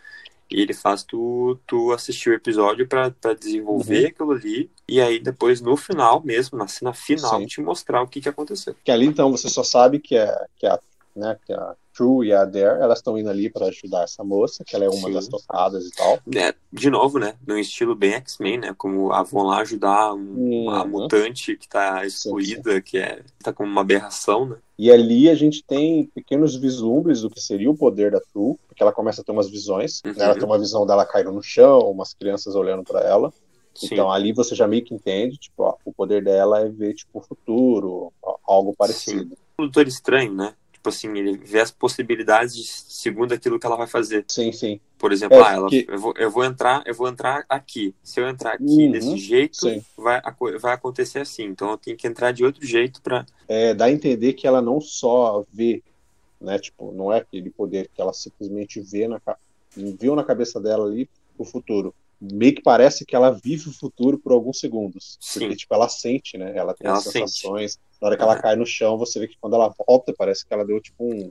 E 0.52 0.62
ele 0.62 0.72
faz 0.74 1.02
tu, 1.02 1.58
tu 1.66 1.92
assistir 1.92 2.30
o 2.30 2.34
episódio 2.34 2.88
pra, 2.88 3.10
pra 3.10 3.32
Uhum. 3.32 3.38
desenvolver 3.38 4.06
aquilo 4.08 4.32
ali. 4.34 4.70
E 4.88 5.02
aí 5.02 5.18
depois, 5.20 5.62
no 5.62 5.76
final 5.76 6.22
mesmo, 6.24 6.56
na 6.60 6.68
cena 6.68 6.94
final, 6.94 7.40
Sim. 7.40 7.48
te 7.48 7.60
mostrar 7.60 8.04
o 8.04 8.08
que 8.08 8.22
que 8.22 8.30
aconteceu. 8.30 8.76
Que 8.84 8.92
ali 8.92 9.08
então 9.08 9.32
você 9.32 9.50
só 9.50 9.64
sabe 9.64 9.98
que 10.00 10.16
é 10.16 10.46
que 10.58 10.68
a, 10.68 10.80
né, 11.16 11.36
que 11.44 11.52
a 11.54 11.76
True 11.94 12.28
e 12.28 12.34
a 12.34 12.44
Dare, 12.46 12.82
elas 12.82 13.00
estão 13.00 13.18
indo 13.18 13.30
ali 13.30 13.50
para 13.50 13.68
ajudar 13.68 14.04
essa 14.04 14.24
moça, 14.24 14.64
que 14.66 14.76
ela 14.76 14.86
é 14.86 14.90
uma 14.90 15.08
Sim. 15.08 15.14
das 15.14 15.28
tocadas 15.28 15.86
e 15.86 15.92
tal. 15.92 16.20
É, 16.36 16.54
de 16.72 16.90
novo, 16.90 17.20
né? 17.20 17.36
Num 17.46 17.58
estilo 17.58 17.96
bem 17.96 18.14
X-Men, 18.14 18.58
né? 18.58 18.76
Como 18.78 19.12
a, 19.14 19.22
vão 19.24 19.44
lá 19.44 19.60
ajudar 19.62 20.14
um- 20.14 20.64
uma 20.64 20.84
Uhum. 20.84 20.90
mutante 20.90 21.56
que 21.56 21.68
tá 21.68 22.06
excluída, 22.06 22.82
que 22.82 22.98
é, 22.98 23.22
tá 23.44 23.54
como 23.54 23.70
uma 23.70 23.82
aberração, 23.82 24.46
né? 24.48 24.56
E 24.78 24.92
ali 24.92 25.30
a 25.30 25.36
gente 25.36 25.64
tem 25.64 26.06
pequenos 26.16 26.56
vislumbres 26.56 27.22
do 27.22 27.30
que 27.30 27.40
seria 27.40 27.70
o 27.70 27.78
poder 27.78 28.12
da 28.12 28.20
True, 28.20 28.56
porque 28.68 28.82
ela 28.82 28.92
começa 28.92 29.22
a 29.22 29.24
ter 29.24 29.32
umas 29.32 29.50
visões. 29.50 30.02
Uhum. 30.06 30.14
né, 30.14 30.26
Ela 30.26 30.34
tem 30.36 30.46
uma 30.46 30.58
visão 30.60 30.86
dela 30.86 31.06
caindo 31.06 31.32
no 31.32 31.44
chão, 31.44 31.80
umas 31.92 32.14
crianças 32.14 32.56
olhando 32.56 32.84
para 32.84 33.02
ela. 33.02 33.32
Sim. 33.76 33.88
Então 33.92 34.12
ali 34.12 34.32
você 34.34 34.54
já 34.54 34.68
meio 34.68 34.84
que 34.84 34.94
entende, 34.94 35.38
tipo, 35.38 35.64
ó, 35.64 35.76
o 35.84 35.92
poder 35.92 36.24
dela 36.24 36.60
é 36.62 36.70
ver 36.70 36.94
tipo 36.94 37.20
o 37.20 37.22
futuro, 37.22 38.14
ó, 38.22 38.36
algo 38.46 38.74
parecido. 38.78 39.36
o 39.58 39.64
Doutor 39.64 39.88
Estranho, 39.88 40.34
né? 40.34 40.54
Tipo 40.84 40.90
assim, 40.90 41.18
ele 41.18 41.38
vê 41.38 41.62
as 41.62 41.72
possibilidades 41.72 42.54
de- 42.58 42.66
segundo 42.66 43.32
aquilo 43.34 43.58
que 43.58 43.66
ela 43.66 43.78
vai 43.78 43.88
fazer. 43.88 44.26
Sim, 44.28 44.52
sim. 44.52 44.82
Por 44.98 45.14
exemplo, 45.14 45.38
É, 45.38 45.42
ah, 45.42 45.54
ela, 45.54 45.62
porque- 45.62 45.86
eu, 45.88 45.98
vou, 45.98 46.14
eu 46.18 46.30
vou 46.30 46.44
entrar, 46.44 46.84
eu 46.86 46.94
vou 46.94 47.08
entrar 47.08 47.46
aqui. 47.48 47.96
Se 48.04 48.20
eu 48.20 48.28
entrar 48.28 48.56
aqui 48.56 48.66
Uhum, 48.66 48.92
desse 48.92 49.16
jeito, 49.16 49.56
sim. 49.56 49.82
vai, 49.96 50.22
vai 50.60 50.74
acontecer 50.74 51.20
assim. 51.20 51.44
Então 51.44 51.72
eu 51.72 51.78
tenho 51.78 51.96
que 51.96 52.06
entrar 52.06 52.34
de 52.34 52.44
outro 52.44 52.66
jeito 52.66 53.02
pra. 53.02 53.26
É, 53.48 53.74
dá 53.74 53.86
a 53.86 53.92
entender 53.92 54.34
que 54.34 54.46
ela 54.46 54.62
não 54.62 54.82
só 54.82 55.46
vê, 55.54 55.82
né? 56.42 56.60
Tipo, 56.60 56.92
não 56.92 57.14
é 57.14 57.20
aquele 57.20 57.50
poder 57.50 57.90
que 57.96 58.02
ela 58.02 58.12
simplesmente 58.12 58.82
vê 58.82 59.08
na 59.08 59.22
viu 59.74 60.18
na 60.18 60.24
cabeça 60.26 60.60
dela 60.60 60.86
ali 60.86 61.10
o 61.38 61.46
futuro. 61.46 61.96
Meio 62.32 62.56
que 62.56 62.62
parece 62.62 63.06
que 63.06 63.16
ela 63.16 63.32
vive 63.32 63.70
o 63.70 63.74
futuro 63.74 64.18
por 64.18 64.32
alguns 64.32 64.60
segundos. 64.60 65.18
Sim. 65.20 65.42
Porque, 65.42 65.56
tipo, 65.58 65.74
ela 65.74 65.90
sente, 65.90 66.38
né? 66.38 66.54
Ela 66.56 66.74
tem 66.74 66.88
Ela 66.88 66.98
as 66.98 67.04
sente. 67.04 67.30
sensações. 67.30 67.78
Na 68.02 68.08
hora 68.08 68.18
que 68.18 68.24
ela 68.24 68.36
Uhum. 68.36 68.42
cai 68.42 68.56
no 68.56 68.66
chão, 68.66 68.98
você 68.98 69.20
vê 69.20 69.28
que 69.28 69.38
quando 69.40 69.56
ela 69.56 69.74
volta, 69.88 70.14
parece 70.18 70.46
que 70.46 70.54
ela 70.54 70.66
deu, 70.66 70.80
tipo, 70.82 71.04
um. 71.04 71.30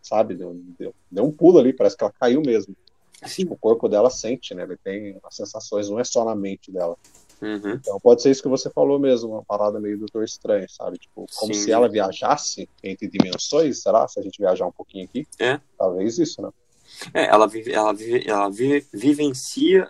Sabe? 0.00 0.34
Deu, 0.34 0.54
deu, 0.78 0.94
deu 1.10 1.24
um 1.24 1.30
pulo 1.30 1.58
ali, 1.58 1.72
parece 1.72 1.96
que 1.96 2.02
ela 2.04 2.12
caiu 2.18 2.40
mesmo. 2.44 2.74
Assim, 3.20 3.42
Tipo, 3.42 3.54
o 3.54 3.58
corpo 3.58 3.88
dela 3.88 4.10
sente, 4.10 4.52
né? 4.54 4.62
Ele 4.64 4.76
tem 4.76 5.16
as 5.22 5.36
sensações, 5.36 5.88
não 5.88 6.00
é 6.00 6.04
só 6.04 6.24
na 6.24 6.34
mente 6.34 6.72
dela. 6.72 6.96
uhum. 7.40 7.74
Então 7.74 8.00
pode 8.00 8.20
ser 8.22 8.30
isso 8.30 8.42
que 8.42 8.48
você 8.48 8.68
falou 8.70 8.98
mesmo, 8.98 9.30
uma 9.30 9.44
parada 9.44 9.78
meio 9.78 9.96
Doutor 9.98 10.24
Estranho, 10.24 10.68
sabe? 10.68 10.98
Tipo, 10.98 11.26
como 11.36 11.54
Sim. 11.54 11.60
se 11.60 11.70
ela 11.70 11.88
viajasse 11.88 12.68
entre 12.82 13.06
dimensões, 13.08 13.80
será? 13.82 14.08
Se 14.08 14.18
a 14.18 14.22
gente 14.22 14.38
viajar 14.38 14.66
um 14.66 14.72
pouquinho 14.72 15.04
aqui. 15.04 15.24
É. 15.38 15.60
Talvez 15.78 16.18
isso, 16.18 16.42
né? 16.42 16.50
É, 17.14 17.26
ela, 17.26 17.46
vive, 17.46 17.72
ela, 17.72 17.92
vive, 17.94 18.28
ela 18.28 18.48
vive, 18.50 18.86
vivencia 18.92 19.88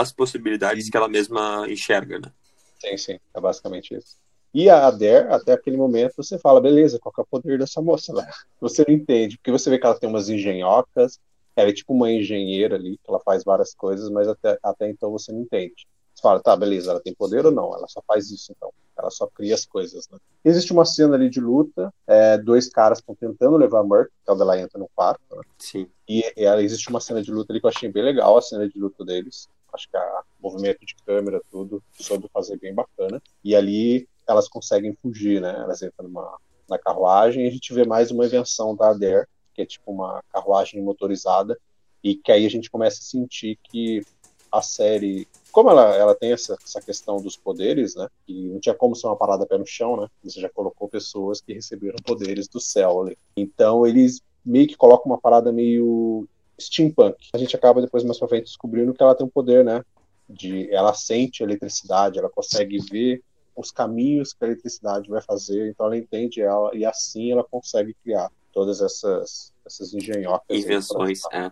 as 0.00 0.12
possibilidades 0.12 0.88
que 0.90 0.96
ela 0.96 1.08
mesma 1.08 1.66
enxerga, 1.68 2.18
né? 2.18 2.32
Sim, 2.80 2.96
sim, 2.96 3.18
é 3.34 3.40
basicamente 3.40 3.94
isso. 3.94 4.16
E 4.52 4.68
a 4.70 4.86
Adair, 4.86 5.32
até 5.32 5.52
aquele 5.52 5.76
momento, 5.76 6.14
você 6.16 6.38
fala, 6.38 6.60
beleza, 6.60 6.98
qual 7.00 7.12
que 7.12 7.20
é 7.20 7.24
o 7.24 7.26
poder 7.26 7.58
dessa 7.58 7.82
moça 7.82 8.12
lá? 8.12 8.24
Você 8.60 8.84
não 8.86 8.94
entende, 8.94 9.36
porque 9.36 9.50
você 9.50 9.68
vê 9.68 9.78
que 9.78 9.84
ela 9.84 9.98
tem 9.98 10.08
umas 10.08 10.28
engenhocas, 10.28 11.18
ela 11.56 11.68
é 11.70 11.72
tipo 11.72 11.92
uma 11.92 12.10
engenheira 12.10 12.76
ali, 12.76 12.96
que 12.96 13.10
ela 13.10 13.20
faz 13.20 13.44
várias 13.44 13.74
coisas, 13.74 14.08
mas 14.10 14.26
até, 14.28 14.56
até 14.62 14.88
então 14.88 15.10
você 15.10 15.32
não 15.32 15.40
entende. 15.40 15.86
Você 16.14 16.22
fala, 16.22 16.40
tá, 16.40 16.56
beleza, 16.56 16.92
ela 16.92 17.00
tem 17.02 17.12
poder 17.14 17.44
ou 17.44 17.52
não? 17.52 17.74
Ela 17.74 17.86
só 17.88 18.00
faz 18.06 18.30
isso, 18.30 18.52
então. 18.56 18.70
Ela 18.96 19.10
só 19.10 19.26
cria 19.26 19.54
as 19.54 19.66
coisas, 19.66 20.08
né? 20.10 20.18
Existe 20.44 20.72
uma 20.72 20.84
cena 20.84 21.14
ali 21.16 21.28
de 21.28 21.40
luta, 21.40 21.92
é, 22.06 22.38
dois 22.38 22.68
caras 22.68 22.98
estão 23.00 23.14
tentando 23.14 23.56
levar 23.56 23.80
a 23.80 23.84
Merc, 23.84 24.08
que 24.24 24.30
é 24.30 24.32
onde 24.32 24.42
ela 24.42 24.58
entra 24.58 24.78
no 24.78 24.88
quarto, 24.94 25.20
né? 25.34 25.42
Sim. 25.58 25.88
E, 26.08 26.20
e 26.36 26.44
ela- 26.44 26.62
existe 26.62 26.88
uma 26.88 27.00
cena 27.00 27.20
de 27.22 27.30
luta 27.32 27.52
ali 27.52 27.60
que 27.60 27.66
eu 27.66 27.70
achei 27.70 27.90
bem 27.90 28.04
legal, 28.04 28.36
a 28.38 28.42
cena 28.42 28.68
de 28.68 28.78
luta 28.78 29.04
deles. 29.04 29.48
Acho 29.74 29.90
que 29.90 29.96
o 29.96 30.22
movimento 30.40 30.86
de 30.86 30.94
câmera, 31.04 31.42
tudo, 31.50 31.82
soube 31.98 32.28
fazer 32.32 32.58
bem 32.58 32.72
bacana. 32.72 33.20
E 33.42 33.54
ali 33.54 34.08
elas 34.26 34.48
conseguem 34.48 34.96
fugir, 35.02 35.40
né? 35.40 35.54
Elas 35.58 35.82
entram 35.82 36.08
numa, 36.08 36.38
na 36.68 36.78
carruagem 36.78 37.44
e 37.44 37.48
a 37.48 37.50
gente 37.50 37.74
vê 37.74 37.84
mais 37.84 38.10
uma 38.10 38.24
invenção 38.24 38.74
da 38.74 38.90
Adair, 38.90 39.28
que 39.52 39.62
é 39.62 39.66
tipo 39.66 39.92
uma 39.92 40.22
carruagem 40.32 40.82
motorizada, 40.82 41.58
e 42.02 42.14
que 42.14 42.32
aí 42.32 42.46
a 42.46 42.50
gente 42.50 42.70
começa 42.70 43.00
a 43.00 43.04
sentir 43.04 43.58
que 43.64 44.02
a 44.50 44.62
série, 44.62 45.26
como 45.50 45.70
ela, 45.70 45.94
ela 45.96 46.14
tem 46.14 46.32
essa, 46.32 46.56
essa 46.62 46.80
questão 46.80 47.16
dos 47.16 47.36
poderes, 47.36 47.96
né, 47.96 48.08
e 48.28 48.48
não 48.48 48.60
tinha 48.60 48.74
como 48.74 48.94
ser 48.94 49.08
uma 49.08 49.16
parada 49.16 49.46
pé 49.46 49.58
no 49.58 49.66
chão, 49.66 49.96
né, 49.96 50.08
você 50.22 50.40
já 50.40 50.48
colocou 50.48 50.88
pessoas 50.88 51.40
que 51.40 51.52
receberam 51.52 51.96
poderes 52.04 52.46
do 52.46 52.60
céu 52.60 53.02
ali. 53.02 53.18
Então 53.36 53.84
eles 53.84 54.20
meio 54.44 54.68
que 54.68 54.76
colocam 54.76 55.10
uma 55.10 55.20
parada 55.20 55.50
meio 55.50 56.28
steampunk. 56.60 57.16
A 57.32 57.38
gente 57.38 57.54
acaba 57.56 57.80
depois 57.80 58.04
mais 58.04 58.18
pra 58.18 58.28
frente 58.28 58.44
descobrindo 58.44 58.94
que 58.94 59.02
ela 59.02 59.14
tem 59.14 59.26
um 59.26 59.30
poder, 59.30 59.64
né, 59.64 59.84
de 60.28 60.70
ela 60.72 60.94
sente 60.94 61.42
a 61.42 61.46
eletricidade, 61.46 62.18
ela 62.18 62.30
consegue 62.30 62.78
ver 62.90 63.22
os 63.56 63.70
caminhos 63.70 64.32
que 64.32 64.44
a 64.44 64.48
eletricidade 64.48 65.08
vai 65.08 65.22
fazer, 65.22 65.68
então 65.68 65.86
ela 65.86 65.96
entende 65.96 66.40
ela 66.40 66.74
e 66.74 66.84
assim 66.84 67.30
ela 67.30 67.44
consegue 67.44 67.94
criar 68.02 68.30
todas 68.52 68.80
essas 68.80 69.52
essas 69.64 69.94
engenhocas. 69.94 70.56
Invenções, 70.56 71.20
é. 71.32 71.50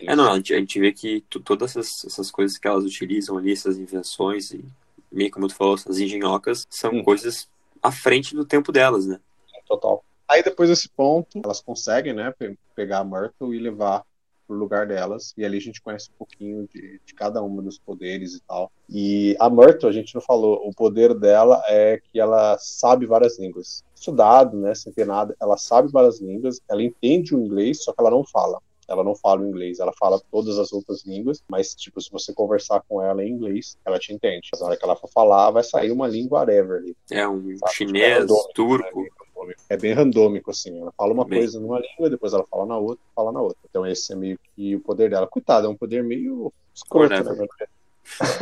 É, 0.00 0.16
não, 0.16 0.32
a 0.32 0.36
gente, 0.36 0.54
a 0.54 0.58
gente 0.58 0.80
vê 0.80 0.92
que 0.92 1.20
todas 1.44 1.76
essas, 1.76 2.04
essas 2.04 2.30
coisas 2.30 2.56
que 2.56 2.66
elas 2.66 2.84
utilizam 2.84 3.36
ali, 3.36 3.52
essas 3.52 3.76
invenções, 3.76 4.52
e 4.52 4.64
meio 5.12 5.30
como 5.30 5.46
tu 5.46 5.54
falou, 5.54 5.74
essas 5.74 5.98
engenhocas, 5.98 6.66
são 6.70 6.90
hum. 6.90 7.04
coisas 7.04 7.48
à 7.82 7.92
frente 7.92 8.34
do 8.34 8.44
tempo 8.44 8.72
delas, 8.72 9.06
né? 9.06 9.20
Total. 9.66 10.02
Aí 10.26 10.42
depois 10.42 10.70
desse 10.70 10.88
ponto, 10.88 11.40
elas 11.44 11.60
conseguem, 11.60 12.14
né, 12.14 12.32
pegar 12.74 13.00
a 13.00 13.04
Myrtle 13.04 13.54
e 13.54 13.58
levar 13.58 14.04
pro 14.48 14.56
lugar 14.56 14.86
delas, 14.86 15.34
e 15.36 15.44
ali 15.44 15.58
a 15.58 15.60
gente 15.60 15.82
conhece 15.82 16.08
um 16.10 16.18
pouquinho 16.18 16.66
de, 16.72 16.98
de 17.04 17.14
cada 17.14 17.42
uma 17.42 17.60
dos 17.60 17.78
poderes 17.78 18.34
e 18.34 18.40
tal. 18.40 18.72
E 18.88 19.36
a 19.38 19.50
Myrtle, 19.50 19.88
a 19.88 19.92
gente 19.92 20.14
não 20.14 20.22
falou, 20.22 20.66
o 20.66 20.74
poder 20.74 21.14
dela 21.14 21.62
é 21.68 22.00
que 22.02 22.18
ela 22.18 22.56
sabe 22.58 23.04
várias 23.04 23.38
línguas. 23.38 23.84
Estudado, 23.94 24.56
né, 24.56 24.74
sem 24.74 24.92
ter 24.92 25.06
nada, 25.06 25.36
ela 25.38 25.58
sabe 25.58 25.92
várias 25.92 26.20
línguas, 26.20 26.60
ela 26.68 26.82
entende 26.82 27.36
o 27.36 27.38
inglês, 27.38 27.84
só 27.84 27.92
que 27.92 28.00
ela 28.00 28.10
não 28.10 28.24
fala. 28.24 28.58
Ela 28.88 29.04
não 29.04 29.14
fala 29.14 29.42
o 29.42 29.46
inglês, 29.46 29.80
ela 29.80 29.92
fala 29.98 30.18
todas 30.32 30.58
as 30.58 30.72
outras 30.72 31.04
línguas, 31.04 31.44
mas, 31.46 31.74
tipo, 31.74 32.00
se 32.00 32.10
você 32.10 32.32
conversar 32.32 32.82
com 32.88 33.02
ela 33.02 33.22
em 33.22 33.30
inglês, 33.30 33.76
ela 33.84 33.98
te 33.98 34.14
entende. 34.14 34.48
Mas 34.50 34.62
na 34.62 34.68
hora 34.68 34.76
que 34.78 34.84
ela 34.84 34.96
for 34.96 35.10
falar, 35.10 35.50
vai 35.50 35.62
sair 35.62 35.92
uma 35.92 36.08
língua 36.08 36.38
whatever 36.38 36.78
ali. 36.78 36.96
É 37.10 37.28
um 37.28 37.54
sabe? 37.58 37.74
chinês, 37.74 38.24
tipo, 38.24 38.52
turco. 38.54 39.04
Né? 39.46 39.54
É 39.68 39.76
bem 39.76 39.92
randômico, 39.92 40.50
assim. 40.50 40.80
Ela 40.80 40.92
fala 40.92 41.12
uma 41.12 41.24
bem... 41.24 41.40
coisa 41.40 41.60
numa 41.60 41.80
língua, 41.80 42.10
depois 42.10 42.32
ela 42.32 42.44
fala 42.46 42.66
na 42.66 42.76
outra, 42.76 43.04
fala 43.14 43.32
na 43.32 43.40
outra. 43.40 43.58
Então 43.68 43.86
esse 43.86 44.12
é 44.12 44.16
meio 44.16 44.38
que 44.54 44.76
o 44.76 44.80
poder 44.80 45.10
dela. 45.10 45.26
Coitada, 45.26 45.66
é 45.66 45.70
um 45.70 45.76
poder 45.76 46.02
meio 46.02 46.52
escroto, 46.74 47.10
né? 47.10 47.48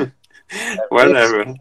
É 0.00 0.08
Whatever. 0.90 1.54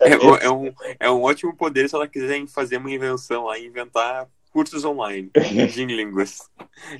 É, 0.00 0.10
é, 0.10 0.44
é, 0.44 0.50
um, 0.50 0.72
é 1.00 1.10
um 1.10 1.22
ótimo 1.22 1.56
poder 1.56 1.88
se 1.88 1.94
ela 1.94 2.06
quiser 2.06 2.46
fazer 2.48 2.76
uma 2.76 2.90
invenção 2.90 3.44
lá, 3.44 3.58
inventar 3.58 4.28
cursos 4.52 4.84
online 4.84 5.30
de 5.72 5.84
línguas. 5.84 6.50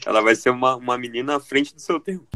Ela 0.05 0.21
vai 0.21 0.35
ser 0.35 0.51
uma, 0.51 0.77
uma 0.77 0.97
menina 0.99 1.37
à 1.37 1.41
frente 1.41 1.75
do 1.75 1.81
seu 1.81 2.01
tempo. 2.01 2.27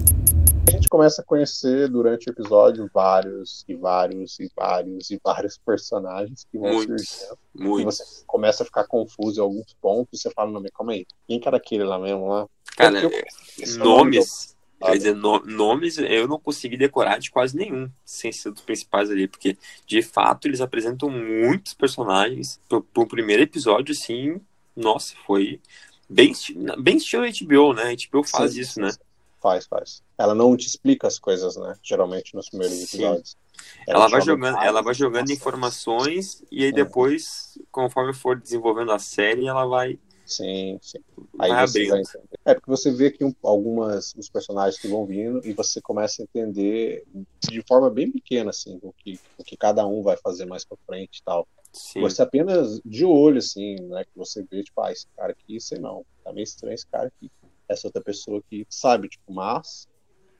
A 0.66 0.70
gente 0.70 0.88
começa 0.88 1.22
a 1.22 1.24
conhecer 1.24 1.88
durante 1.88 2.28
o 2.28 2.32
episódio 2.32 2.88
vários 2.92 3.64
e 3.68 3.74
vários 3.74 4.38
e 4.38 4.50
vários 4.56 5.10
e 5.10 5.20
vários 5.22 5.58
personagens 5.64 6.46
que 6.50 6.58
vão 6.58 6.72
muitos, 6.72 7.08
surgindo. 7.08 7.38
Muitos. 7.54 8.00
E 8.00 8.04
você 8.04 8.24
começa 8.26 8.62
a 8.62 8.66
ficar 8.66 8.84
confuso 8.86 9.40
em 9.40 9.42
alguns 9.42 9.74
pontos. 9.80 10.20
Você 10.20 10.30
fala, 10.30 10.50
não, 10.50 10.60
mas 10.60 10.70
calma 10.72 10.92
aí, 10.92 11.06
quem 11.26 11.40
que 11.40 11.48
era 11.48 11.56
aquele 11.56 11.84
lá 11.84 11.98
mesmo 11.98 12.28
lá? 12.28 12.46
Cara, 12.76 13.00
nomes. 13.78 14.56
Quer 14.82 14.96
dizer, 14.96 15.14
no, 15.14 15.40
nomes 15.44 15.98
eu 15.98 16.26
não 16.26 16.40
consegui 16.40 16.78
decorar 16.78 17.18
de 17.18 17.30
quase 17.30 17.54
nenhum, 17.54 17.90
sem 18.02 18.32
ser 18.32 18.50
dos 18.50 18.62
principais 18.62 19.10
ali, 19.10 19.28
porque 19.28 19.58
de 19.86 20.00
fato 20.00 20.48
eles 20.48 20.62
apresentam 20.62 21.10
muitos 21.10 21.74
personagens. 21.74 22.58
Pro, 22.66 22.82
pro 22.82 23.06
primeiro 23.06 23.42
episódio, 23.42 23.92
assim, 23.92 24.40
nossa, 24.74 25.14
foi 25.26 25.60
bem, 26.08 26.32
bem 26.78 26.96
estilo 26.96 27.24
HBO, 27.24 27.74
né? 27.74 27.90
A 27.90 27.94
HBO 27.94 28.24
faz 28.24 28.54
sim, 28.54 28.60
isso, 28.60 28.74
sim, 28.74 28.80
né? 28.80 28.90
Faz, 29.40 29.66
faz. 29.66 30.02
Ela 30.18 30.34
não 30.34 30.56
te 30.56 30.66
explica 30.66 31.06
as 31.06 31.18
coisas, 31.18 31.56
né? 31.56 31.74
Geralmente 31.82 32.34
nos 32.34 32.48
primeiros 32.48 32.76
sim. 32.76 32.98
episódios. 32.98 33.36
Ela, 33.86 34.00
ela 34.00 34.08
vai 34.08 34.20
jogando, 34.20 34.58
ela 34.58 34.82
vai 34.82 34.94
jogando 34.94 35.30
informações 35.30 36.42
e 36.50 36.64
aí 36.64 36.70
é. 36.70 36.72
depois, 36.72 37.58
conforme 37.70 38.14
for 38.14 38.38
desenvolvendo 38.38 38.92
a 38.92 38.98
série, 38.98 39.46
ela 39.46 39.66
vai 39.66 39.98
Sim, 40.30 40.78
sim. 40.80 41.00
Aí 41.40 41.50
você 41.50 41.88
vai 41.88 42.00
entender. 42.00 42.38
É 42.44 42.54
porque 42.54 42.70
você 42.70 42.92
vê 42.92 43.10
que 43.10 43.24
um, 43.24 43.34
algumas 43.42 44.12
dos 44.12 44.30
personagens 44.30 44.80
que 44.80 44.86
vão 44.86 45.04
vindo 45.04 45.44
e 45.44 45.52
você 45.52 45.80
começa 45.80 46.22
a 46.22 46.24
entender 46.24 47.04
de 47.40 47.60
forma 47.66 47.90
bem 47.90 48.12
pequena, 48.12 48.50
assim, 48.50 48.78
o 48.80 48.92
que, 48.92 49.18
o 49.36 49.42
que 49.42 49.56
cada 49.56 49.84
um 49.84 50.02
vai 50.04 50.16
fazer 50.16 50.44
mais 50.44 50.64
pra 50.64 50.78
frente 50.86 51.18
e 51.18 51.22
tal. 51.24 51.48
Sim. 51.72 52.00
Você 52.00 52.22
apenas 52.22 52.80
de 52.84 53.04
olho, 53.04 53.38
assim, 53.38 53.74
né? 53.88 54.04
Que 54.04 54.16
você 54.16 54.44
vê, 54.48 54.62
tipo, 54.62 54.80
ah, 54.80 54.92
esse 54.92 55.06
cara 55.16 55.32
aqui, 55.32 55.60
sei 55.60 55.80
não, 55.80 56.06
tá 56.22 56.32
meio 56.32 56.44
estranho 56.44 56.74
esse 56.74 56.86
cara 56.86 57.08
aqui. 57.08 57.28
Essa 57.70 57.86
outra 57.88 58.02
pessoa 58.02 58.40
aqui, 58.40 58.66
sabe, 58.68 59.08
tipo, 59.08 59.32
mas 59.32 59.88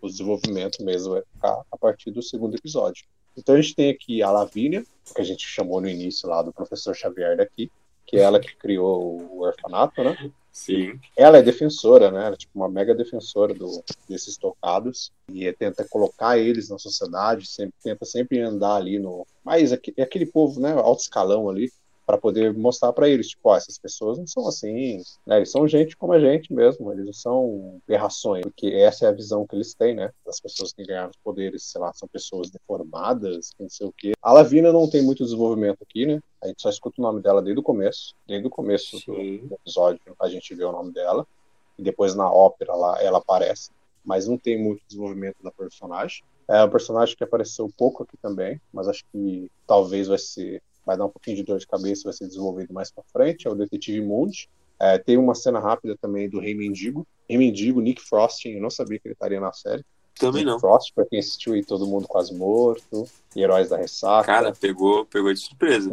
o 0.01 0.09
desenvolvimento 0.09 0.83
mesmo 0.83 1.13
vai 1.13 1.23
ficar 1.23 1.63
a 1.71 1.77
partir 1.77 2.11
do 2.11 2.23
segundo 2.23 2.57
episódio. 2.57 3.07
Então 3.37 3.55
a 3.55 3.61
gente 3.61 3.75
tem 3.75 3.91
aqui 3.91 4.23
a 4.23 4.31
Lavínia, 4.31 4.85
que 5.15 5.21
a 5.21 5.25
gente 5.25 5.47
chamou 5.47 5.81
no 5.81 5.89
início 5.89 6.29
lá 6.29 6.43
do 6.43 6.53
professor 6.53 6.95
Xavier 6.95 7.37
daqui, 7.37 7.71
que 8.07 8.17
é 8.17 8.21
ela 8.21 8.41
que 8.41 8.57
criou 8.57 9.21
o 9.21 9.43
orfanato, 9.43 10.03
né? 10.03 10.33
Sim. 10.51 10.99
Ela 11.17 11.39
é 11.39 11.43
defensora, 11.43 12.11
né? 12.11 12.27
Ela 12.27 12.35
é 12.35 12.39
tipo 12.39 12.59
uma 12.59 12.69
mega 12.69 12.95
defensora 12.95 13.55
do, 13.55 13.85
desses 14.09 14.37
tocados 14.37 15.13
e 15.33 15.51
tenta 15.53 15.87
colocar 15.89 16.39
eles 16.39 16.69
na 16.69 16.79
sociedade, 16.79 17.47
sempre, 17.47 17.75
tenta 17.83 18.05
sempre 18.05 18.41
andar 18.41 18.75
ali 18.75 18.99
no. 18.99 19.25
Mas 19.45 19.73
é, 19.73 19.81
é 19.97 20.03
aquele 20.03 20.27
povo, 20.27 20.61
né? 20.61 20.73
Alto 20.73 21.03
escalão 21.03 21.49
ali, 21.49 21.73
para 22.11 22.19
poder 22.19 22.53
mostrar 22.53 22.93
para 22.93 23.09
eles, 23.09 23.29
tipo, 23.29 23.49
ó, 23.49 23.57
essas 23.57 23.79
pessoas 23.79 24.19
não 24.19 24.27
são 24.27 24.49
assim, 24.49 25.01
né? 25.25 25.37
Eles 25.37 25.53
são 25.53 25.69
gente 25.69 25.97
como 25.97 26.13
a 26.13 26.19
gente 26.19 26.53
mesmo, 26.53 26.93
eles 26.93 27.07
não 27.07 27.13
são 27.13 27.81
errações, 27.89 28.43
porque 28.43 28.67
essa 28.67 29.07
é 29.07 29.09
a 29.09 29.13
visão 29.13 29.47
que 29.47 29.55
eles 29.55 29.75
têm, 29.75 29.95
né? 29.95 30.11
Das 30.27 30.41
pessoas 30.41 30.73
que 30.73 30.85
ganharam 30.85 31.11
os 31.11 31.17
poderes, 31.23 31.63
sei 31.63 31.81
lá, 31.81 31.93
são 31.93 32.09
pessoas 32.09 32.51
deformadas, 32.51 33.53
não 33.61 33.69
sei 33.69 33.87
o 33.87 33.93
quê. 33.97 34.13
A 34.21 34.33
Lavina 34.33 34.73
não 34.73 34.91
tem 34.91 35.03
muito 35.03 35.23
desenvolvimento 35.23 35.79
aqui, 35.83 36.05
né? 36.05 36.21
A 36.43 36.49
gente 36.49 36.61
só 36.61 36.69
escuta 36.69 37.01
o 37.01 37.03
nome 37.03 37.23
dela 37.23 37.41
desde 37.41 37.61
o 37.61 37.63
começo, 37.63 38.13
desde 38.27 38.49
o 38.49 38.51
começo 38.51 38.97
do, 39.07 39.15
do 39.15 39.55
episódio 39.55 40.01
a 40.21 40.29
gente 40.29 40.53
vê 40.53 40.65
o 40.65 40.73
nome 40.73 40.93
dela, 40.93 41.25
e 41.79 41.83
depois 41.83 42.17
na 42.17 42.29
ópera 42.29 42.75
lá 42.75 43.01
ela 43.01 43.19
aparece, 43.19 43.71
mas 44.05 44.27
não 44.27 44.37
tem 44.37 44.61
muito 44.61 44.83
desenvolvimento 44.89 45.37
da 45.45 45.53
personagem. 45.53 46.25
É 46.49 46.65
um 46.65 46.71
personagem 46.71 47.17
que 47.17 47.23
apareceu 47.23 47.71
pouco 47.79 48.03
aqui 48.03 48.17
também, 48.17 48.61
mas 48.73 48.89
acho 48.89 49.05
que 49.13 49.49
talvez 49.65 50.09
vai 50.09 50.19
ser 50.19 50.61
vai 50.85 50.97
dar 50.97 51.07
um 51.07 51.11
pouquinho 51.11 51.37
de 51.37 51.43
dor 51.43 51.59
de 51.59 51.67
cabeça, 51.67 52.05
vai 52.05 52.13
ser 52.13 52.27
desenvolvido 52.27 52.73
mais 52.73 52.91
para 52.91 53.05
frente, 53.13 53.47
é 53.47 53.51
o 53.51 53.55
Detetive 53.55 54.01
Mundi. 54.01 54.49
É, 54.79 54.99
tem 54.99 55.19
uma 55.19 55.35
cena 55.35 55.61
rápida 55.61 55.97
também 56.01 56.29
do 56.29 56.41
Rei 56.41 56.55
Mendigo. 56.55 57.07
Rei 57.29 57.39
Mendigo, 57.39 57.81
Nick 57.81 58.01
Frost, 58.01 58.47
eu 58.47 58.63
não 58.63 58.71
sabia 58.71 58.99
que 58.99 59.09
ele 59.09 59.13
estaria 59.13 59.39
na 59.39 59.53
série. 59.53 59.85
Também 60.19 60.43
Nick 60.43 60.53
não. 60.53 60.59
Frost, 60.59 60.93
pra 60.95 61.05
quem 61.05 61.19
assistiu 61.19 61.53
aí 61.53 61.65
Todo 61.65 61.87
Mundo 61.87 62.09
Quase 62.09 62.35
Morto, 62.35 63.05
e 63.37 63.43
Heróis 63.43 63.69
da 63.69 63.77
Ressaca. 63.77 64.27
Cara, 64.27 64.53
pegou, 64.53 65.05
pegou 65.05 65.33
de 65.33 65.41
surpresa. 65.41 65.91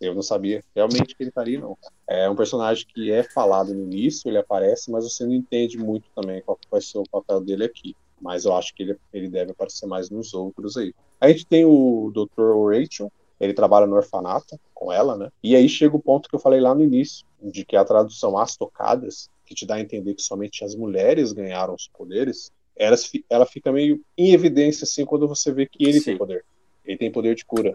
Eu 0.00 0.14
não 0.14 0.22
sabia 0.22 0.64
realmente 0.74 1.14
que 1.14 1.22
ele 1.22 1.28
estaria, 1.28 1.60
não. 1.60 1.76
É 2.08 2.28
um 2.28 2.34
personagem 2.34 2.86
que 2.86 3.10
é 3.10 3.22
falado 3.22 3.74
no 3.74 3.82
início, 3.82 4.28
ele 4.28 4.38
aparece, 4.38 4.90
mas 4.90 5.04
você 5.04 5.24
não 5.24 5.32
entende 5.34 5.76
muito 5.76 6.08
também 6.14 6.40
qual 6.40 6.58
vai 6.70 6.80
ser 6.80 6.98
o 6.98 7.04
papel 7.10 7.40
dele 7.40 7.64
aqui. 7.64 7.94
Mas 8.20 8.44
eu 8.46 8.54
acho 8.54 8.74
que 8.74 8.82
ele, 8.82 8.96
ele 9.12 9.28
deve 9.28 9.52
aparecer 9.52 9.86
mais 9.86 10.08
nos 10.08 10.32
outros 10.32 10.76
aí. 10.76 10.94
A 11.20 11.28
gente 11.28 11.46
tem 11.46 11.66
o 11.66 12.10
Dr. 12.14 12.54
Rachel, 12.70 13.12
ele 13.40 13.54
trabalha 13.54 13.86
no 13.86 13.96
orfanato 13.96 14.60
com 14.74 14.92
ela, 14.92 15.16
né? 15.16 15.30
E 15.42 15.56
aí 15.56 15.68
chega 15.68 15.96
o 15.96 16.02
ponto 16.02 16.28
que 16.28 16.34
eu 16.34 16.40
falei 16.40 16.60
lá 16.60 16.74
no 16.74 16.84
início, 16.84 17.26
de 17.42 17.64
que 17.64 17.76
a 17.76 17.84
tradução 17.84 18.36
As 18.36 18.56
Tocadas, 18.56 19.30
que 19.46 19.54
te 19.54 19.66
dá 19.66 19.76
a 19.76 19.80
entender 19.80 20.14
que 20.14 20.22
somente 20.22 20.62
as 20.62 20.74
mulheres 20.74 21.32
ganharam 21.32 21.74
os 21.74 21.88
poderes, 21.88 22.52
ela, 22.76 22.96
ela 23.28 23.46
fica 23.46 23.72
meio 23.72 24.00
em 24.16 24.32
evidência 24.32 24.84
assim 24.84 25.04
quando 25.04 25.26
você 25.26 25.52
vê 25.52 25.66
que 25.66 25.82
ele 25.84 25.98
Sim. 25.98 26.04
tem 26.04 26.18
poder. 26.18 26.44
Ele 26.84 26.98
tem 26.98 27.10
poder 27.10 27.34
de 27.34 27.44
cura. 27.44 27.74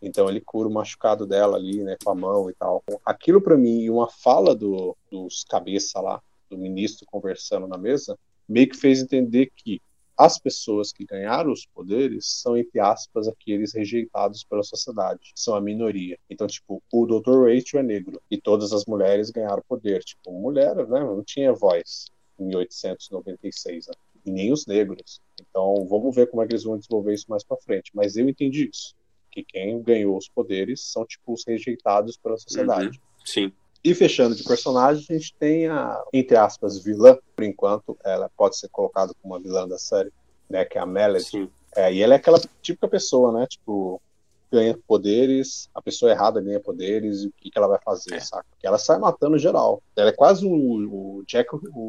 Então 0.00 0.28
ele 0.28 0.40
cura 0.40 0.68
o 0.68 0.72
machucado 0.72 1.26
dela 1.26 1.56
ali, 1.56 1.82
né, 1.82 1.96
com 2.02 2.10
a 2.10 2.14
mão 2.14 2.50
e 2.50 2.54
tal. 2.54 2.82
Aquilo 3.04 3.40
para 3.40 3.56
mim, 3.56 3.88
uma 3.88 4.08
fala 4.08 4.54
do, 4.54 4.96
dos 5.10 5.44
cabeça 5.44 6.00
lá, 6.00 6.20
do 6.48 6.56
ministro 6.56 7.06
conversando 7.06 7.66
na 7.66 7.76
mesa, 7.76 8.18
meio 8.48 8.68
que 8.68 8.76
fez 8.76 9.00
entender 9.02 9.50
que 9.54 9.80
as 10.18 10.36
pessoas 10.36 10.92
que 10.92 11.04
ganharam 11.04 11.52
os 11.52 11.64
poderes 11.64 12.26
são, 12.26 12.56
entre 12.56 12.80
aspas, 12.80 13.28
aqueles 13.28 13.72
rejeitados 13.72 14.42
pela 14.42 14.64
sociedade, 14.64 15.30
são 15.32 15.54
a 15.54 15.60
minoria. 15.60 16.18
Então, 16.28 16.48
tipo, 16.48 16.82
o 16.92 17.06
Dr. 17.06 17.44
Rachel 17.44 17.80
é 17.80 17.82
negro 17.84 18.20
e 18.28 18.36
todas 18.36 18.72
as 18.72 18.84
mulheres 18.84 19.30
ganharam 19.30 19.62
poder. 19.68 20.02
Tipo, 20.02 20.32
mulher, 20.32 20.74
né, 20.74 21.00
não 21.00 21.22
tinha 21.22 21.52
voz 21.52 22.06
em 22.36 22.46
1896, 22.46 23.86
né? 23.86 23.94
e 24.26 24.30
nem 24.32 24.52
os 24.52 24.66
negros. 24.66 25.20
Então, 25.40 25.86
vamos 25.88 26.14
ver 26.14 26.28
como 26.28 26.42
é 26.42 26.46
que 26.46 26.52
eles 26.52 26.64
vão 26.64 26.76
desenvolver 26.76 27.14
isso 27.14 27.26
mais 27.28 27.44
para 27.44 27.56
frente. 27.58 27.92
Mas 27.94 28.16
eu 28.16 28.28
entendi 28.28 28.68
isso, 28.72 28.96
que 29.30 29.44
quem 29.44 29.80
ganhou 29.80 30.16
os 30.16 30.28
poderes 30.28 30.82
são, 30.82 31.06
tipo, 31.06 31.32
os 31.32 31.44
rejeitados 31.46 32.16
pela 32.16 32.36
sociedade. 32.36 32.98
Uhum. 32.98 33.24
Sim. 33.24 33.52
E 33.82 33.94
fechando 33.94 34.34
de 34.34 34.42
personagem, 34.44 35.04
a 35.08 35.12
gente 35.14 35.34
tem 35.34 35.68
a, 35.68 36.02
entre 36.12 36.36
aspas, 36.36 36.82
vilã, 36.82 37.16
por 37.34 37.44
enquanto, 37.44 37.96
ela 38.04 38.30
pode 38.36 38.58
ser 38.58 38.68
colocada 38.68 39.12
como 39.22 39.34
uma 39.34 39.40
vilã 39.40 39.66
da 39.68 39.78
série, 39.78 40.12
né, 40.50 40.64
que 40.64 40.76
é 40.76 40.80
a 40.80 40.86
Melody. 40.86 41.50
É, 41.76 41.92
e 41.92 42.02
ela 42.02 42.14
é 42.14 42.16
aquela 42.16 42.40
típica 42.60 42.88
pessoa, 42.88 43.32
né, 43.32 43.46
tipo, 43.46 44.02
ganha 44.50 44.76
poderes, 44.86 45.68
a 45.74 45.80
pessoa 45.80 46.10
errada 46.10 46.40
ganha 46.40 46.58
poderes, 46.58 47.22
e 47.22 47.28
o 47.28 47.32
que, 47.36 47.50
que 47.50 47.58
ela 47.58 47.68
vai 47.68 47.78
fazer, 47.84 48.14
É. 48.14 48.20
saca? 48.20 48.46
Porque 48.50 48.66
ela 48.66 48.78
sai 48.78 48.98
matando 48.98 49.38
geral. 49.38 49.82
Ela 49.94 50.08
é 50.10 50.12
quase 50.12 50.44
o, 50.44 50.50
o 50.50 51.24
Jack, 51.26 51.54
o 51.54 51.88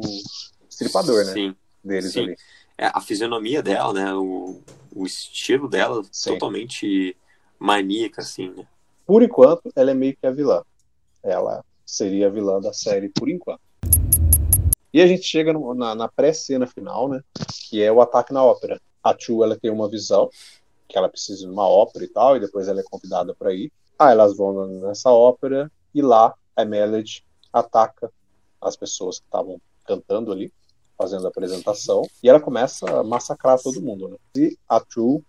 estripador, 0.68 1.24
né? 1.24 1.32
Sim. 1.32 1.56
Deles 1.82 2.12
sim. 2.12 2.20
ali. 2.20 2.36
É, 2.78 2.86
a 2.86 3.00
fisionomia 3.00 3.62
dela, 3.62 3.92
né? 3.92 4.14
O, 4.14 4.62
o 4.94 5.06
estilo 5.06 5.68
dela, 5.68 6.02
Sim. 6.10 6.32
totalmente 6.32 7.16
maníaca, 7.58 8.22
assim, 8.22 8.50
né? 8.50 8.66
Por 9.06 9.22
enquanto, 9.22 9.70
ela 9.74 9.90
é 9.90 9.94
meio 9.94 10.16
que 10.16 10.26
a 10.26 10.30
vilã. 10.30 10.62
Ela 11.22 11.64
seria 11.90 12.26
a 12.28 12.30
vilã 12.30 12.60
da 12.60 12.72
série 12.72 13.08
por 13.08 13.28
enquanto. 13.28 13.60
E 14.92 15.00
a 15.00 15.06
gente 15.06 15.22
chega 15.22 15.52
no- 15.52 15.74
na, 15.74 15.94
na 15.94 16.08
pré-cena 16.08 16.66
final, 16.66 17.08
né? 17.08 17.22
Que 17.68 17.82
é 17.82 17.92
o 17.92 18.00
ataque 18.00 18.32
na 18.32 18.42
ópera. 18.44 18.80
A 19.02 19.14
Chu, 19.18 19.42
ela 19.44 19.56
tem 19.56 19.70
uma 19.70 19.88
visão 19.88 20.28
que 20.88 20.98
ela 20.98 21.08
precisa 21.08 21.46
de 21.46 21.52
uma 21.52 21.68
ópera 21.68 22.04
e 22.04 22.08
tal, 22.08 22.36
e 22.36 22.40
depois 22.40 22.66
ela 22.66 22.80
é 22.80 22.84
convidada 22.84 23.34
para 23.34 23.54
ir. 23.54 23.70
Aí 23.98 24.10
elas 24.12 24.36
vão 24.36 24.66
nessa 24.66 25.10
ópera 25.10 25.70
e 25.94 26.02
lá 26.02 26.34
a 26.56 26.64
Melody 26.64 27.24
ataca 27.52 28.10
as 28.60 28.76
pessoas 28.76 29.18
que 29.20 29.24
estavam 29.26 29.60
cantando 29.86 30.32
ali, 30.32 30.52
fazendo 30.98 31.26
a 31.26 31.28
apresentação, 31.30 32.02
e 32.22 32.28
ela 32.28 32.40
começa 32.40 33.00
a 33.00 33.04
massacrar 33.04 33.58
todo 33.60 33.80
mundo, 33.80 34.08
né? 34.08 34.16
E 34.36 34.56
a 34.68 34.82
Chu, 34.88 35.22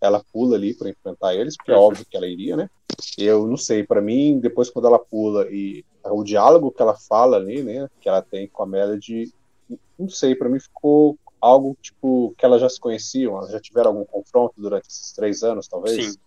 ela 0.00 0.24
pula 0.32 0.56
ali 0.56 0.74
para 0.74 0.88
enfrentar 0.90 1.34
eles, 1.34 1.56
porque 1.56 1.70
é 1.70 1.74
óbvio 1.76 2.06
que 2.08 2.16
ela 2.16 2.26
iria, 2.26 2.56
né? 2.56 2.68
Eu 3.18 3.46
não 3.46 3.56
sei, 3.56 3.84
para 3.84 4.00
mim, 4.00 4.38
depois 4.40 4.70
quando 4.70 4.86
ela 4.86 4.98
pula 4.98 5.46
e 5.50 5.84
o 6.04 6.22
diálogo 6.24 6.70
que 6.70 6.82
ela 6.82 6.94
fala 6.94 7.36
ali, 7.36 7.62
né, 7.62 7.88
que 8.00 8.08
ela 8.08 8.22
tem 8.22 8.48
com 8.48 8.62
a 8.62 8.66
Melody, 8.66 9.32
não 9.98 10.08
sei, 10.08 10.34
para 10.34 10.48
mim 10.48 10.58
ficou 10.58 11.16
algo 11.40 11.76
tipo 11.80 12.34
que 12.36 12.44
elas 12.44 12.60
já 12.60 12.68
se 12.68 12.78
conheciam, 12.80 13.36
elas 13.36 13.50
já 13.50 13.60
tiveram 13.60 13.90
algum 13.90 14.04
confronto 14.04 14.54
durante 14.56 14.88
esses 14.88 15.12
três 15.12 15.42
anos, 15.42 15.68
talvez. 15.68 15.94
Sim. 15.94 16.18